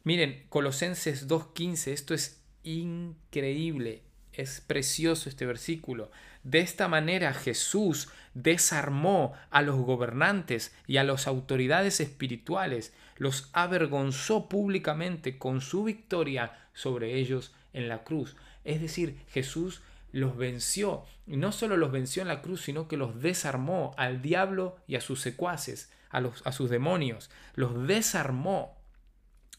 Miren, 0.05 0.47
Colosenses 0.49 1.29
2.15, 1.29 1.89
esto 1.89 2.15
es 2.15 2.41
increíble, 2.63 4.01
es 4.33 4.63
precioso 4.63 5.29
este 5.29 5.45
versículo. 5.45 6.11
De 6.43 6.61
esta 6.61 6.89
manera 6.89 7.35
Jesús 7.35 8.09
desarmó 8.33 9.35
a 9.51 9.61
los 9.61 9.77
gobernantes 9.77 10.75
y 10.87 10.97
a 10.97 11.05
las 11.05 11.27
autoridades 11.27 12.01
espirituales, 12.01 12.95
los 13.21 13.51
avergonzó 13.53 14.49
públicamente 14.49 15.37
con 15.37 15.61
su 15.61 15.85
victoria 15.85 16.59
sobre 16.73 17.19
ellos 17.19 17.55
en 17.75 17.87
la 17.87 18.03
cruz. 18.03 18.35
Es 18.65 18.81
decir, 18.81 19.21
Jesús 19.29 19.83
los 20.11 20.39
venció, 20.39 21.05
y 21.27 21.37
no 21.37 21.53
solo 21.53 21.77
los 21.77 21.93
venció 21.93 22.23
en 22.23 22.29
la 22.29 22.41
cruz, 22.41 22.63
sino 22.63 22.89
que 22.89 22.97
los 22.97 23.21
desarmó 23.21 23.95
al 23.99 24.23
diablo 24.23 24.79
y 24.87 24.97
a 24.97 25.03
sus 25.03 25.21
secuaces, 25.21 25.93
a, 26.09 26.23
a 26.45 26.53
sus 26.53 26.71
demonios, 26.71 27.31
los 27.57 27.87
desarmó, 27.87 28.79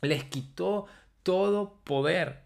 les 0.02 0.24
quitó 0.24 0.88
todo 1.22 1.80
poder 1.84 2.41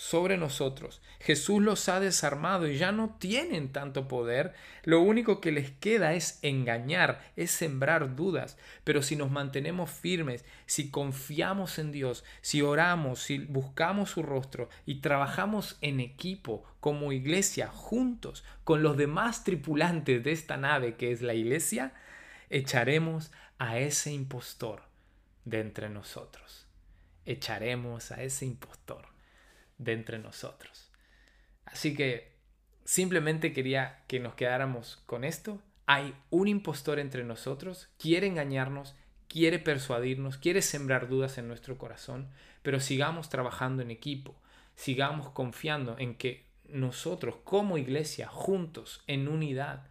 sobre 0.00 0.38
nosotros. 0.38 1.02
Jesús 1.20 1.62
los 1.62 1.86
ha 1.90 2.00
desarmado 2.00 2.66
y 2.66 2.78
ya 2.78 2.90
no 2.90 3.16
tienen 3.18 3.70
tanto 3.70 4.08
poder. 4.08 4.54
Lo 4.82 5.02
único 5.02 5.42
que 5.42 5.52
les 5.52 5.72
queda 5.72 6.14
es 6.14 6.38
engañar, 6.40 7.20
es 7.36 7.50
sembrar 7.50 8.16
dudas. 8.16 8.56
Pero 8.82 9.02
si 9.02 9.14
nos 9.14 9.30
mantenemos 9.30 9.90
firmes, 9.90 10.46
si 10.64 10.90
confiamos 10.90 11.78
en 11.78 11.92
Dios, 11.92 12.24
si 12.40 12.62
oramos, 12.62 13.20
si 13.20 13.40
buscamos 13.40 14.08
su 14.08 14.22
rostro 14.22 14.70
y 14.86 15.02
trabajamos 15.02 15.76
en 15.82 16.00
equipo 16.00 16.64
como 16.80 17.12
iglesia 17.12 17.68
juntos 17.68 18.42
con 18.64 18.82
los 18.82 18.96
demás 18.96 19.44
tripulantes 19.44 20.24
de 20.24 20.32
esta 20.32 20.56
nave 20.56 20.94
que 20.94 21.12
es 21.12 21.20
la 21.20 21.34
iglesia, 21.34 21.92
echaremos 22.48 23.32
a 23.58 23.78
ese 23.78 24.12
impostor 24.12 24.80
de 25.44 25.60
entre 25.60 25.90
nosotros. 25.90 26.66
Echaremos 27.26 28.12
a 28.12 28.22
ese 28.22 28.46
impostor 28.46 29.10
de 29.80 29.94
entre 29.94 30.18
nosotros. 30.18 30.90
Así 31.64 31.94
que 31.94 32.32
simplemente 32.84 33.52
quería 33.52 34.04
que 34.06 34.20
nos 34.20 34.34
quedáramos 34.34 35.02
con 35.06 35.24
esto. 35.24 35.60
Hay 35.86 36.14
un 36.28 36.46
impostor 36.46 36.98
entre 36.98 37.24
nosotros, 37.24 37.88
quiere 37.98 38.26
engañarnos, 38.26 38.94
quiere 39.26 39.58
persuadirnos, 39.58 40.36
quiere 40.36 40.62
sembrar 40.62 41.08
dudas 41.08 41.38
en 41.38 41.48
nuestro 41.48 41.78
corazón, 41.78 42.28
pero 42.62 42.78
sigamos 42.78 43.30
trabajando 43.30 43.82
en 43.82 43.90
equipo, 43.90 44.36
sigamos 44.76 45.30
confiando 45.30 45.96
en 45.98 46.14
que 46.14 46.46
nosotros 46.68 47.36
como 47.42 47.78
iglesia, 47.78 48.28
juntos, 48.28 49.02
en 49.06 49.28
unidad, 49.28 49.88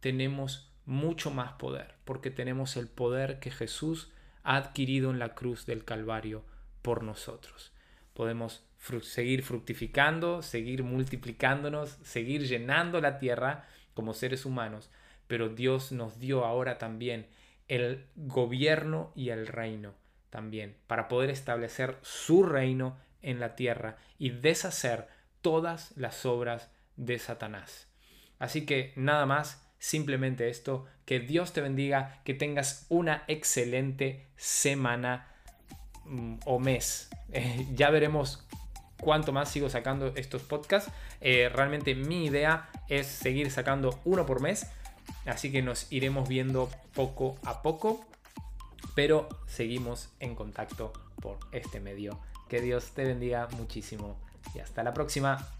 tenemos 0.00 0.72
mucho 0.86 1.30
más 1.30 1.52
poder, 1.52 1.94
porque 2.04 2.30
tenemos 2.30 2.76
el 2.76 2.88
poder 2.88 3.40
que 3.40 3.50
Jesús 3.50 4.10
ha 4.42 4.56
adquirido 4.56 5.10
en 5.10 5.18
la 5.18 5.34
cruz 5.34 5.66
del 5.66 5.84
Calvario 5.84 6.44
por 6.82 7.02
nosotros. 7.02 7.72
Podemos 8.14 8.64
seguir 9.02 9.42
fructificando, 9.42 10.42
seguir 10.42 10.82
multiplicándonos, 10.82 11.98
seguir 12.02 12.46
llenando 12.46 13.00
la 13.00 13.18
tierra 13.18 13.66
como 13.94 14.14
seres 14.14 14.44
humanos, 14.44 14.90
pero 15.26 15.48
Dios 15.48 15.92
nos 15.92 16.18
dio 16.18 16.44
ahora 16.44 16.78
también 16.78 17.26
el 17.68 18.06
gobierno 18.16 19.12
y 19.14 19.28
el 19.30 19.46
reino 19.46 19.94
también, 20.30 20.76
para 20.86 21.08
poder 21.08 21.30
establecer 21.30 21.96
su 22.02 22.42
reino 22.42 22.96
en 23.22 23.40
la 23.40 23.56
tierra 23.56 23.96
y 24.18 24.30
deshacer 24.30 25.08
todas 25.42 25.92
las 25.96 26.24
obras 26.26 26.70
de 26.96 27.18
Satanás. 27.18 27.88
Así 28.38 28.64
que 28.66 28.92
nada 28.96 29.26
más, 29.26 29.66
simplemente 29.78 30.48
esto, 30.48 30.86
que 31.04 31.20
Dios 31.20 31.52
te 31.52 31.60
bendiga, 31.60 32.20
que 32.24 32.34
tengas 32.34 32.86
una 32.88 33.24
excelente 33.26 34.26
semana 34.36 35.28
mm, 36.04 36.36
o 36.44 36.58
mes. 36.58 37.10
Ya 37.74 37.90
veremos 37.90 38.46
cuánto 39.00 39.32
más 39.32 39.50
sigo 39.50 39.70
sacando 39.70 40.12
estos 40.16 40.42
podcasts. 40.42 40.90
Eh, 41.20 41.48
realmente 41.52 41.94
mi 41.94 42.26
idea 42.26 42.68
es 42.88 43.06
seguir 43.06 43.50
sacando 43.50 43.98
uno 44.04 44.26
por 44.26 44.40
mes. 44.40 44.66
Así 45.26 45.50
que 45.50 45.62
nos 45.62 45.90
iremos 45.90 46.28
viendo 46.28 46.70
poco 46.94 47.36
a 47.44 47.62
poco. 47.62 48.04
Pero 48.94 49.28
seguimos 49.46 50.10
en 50.20 50.34
contacto 50.34 50.92
por 51.20 51.38
este 51.52 51.80
medio. 51.80 52.18
Que 52.48 52.60
Dios 52.60 52.92
te 52.92 53.04
bendiga 53.04 53.48
muchísimo 53.56 54.16
y 54.54 54.60
hasta 54.60 54.82
la 54.82 54.94
próxima. 54.94 55.57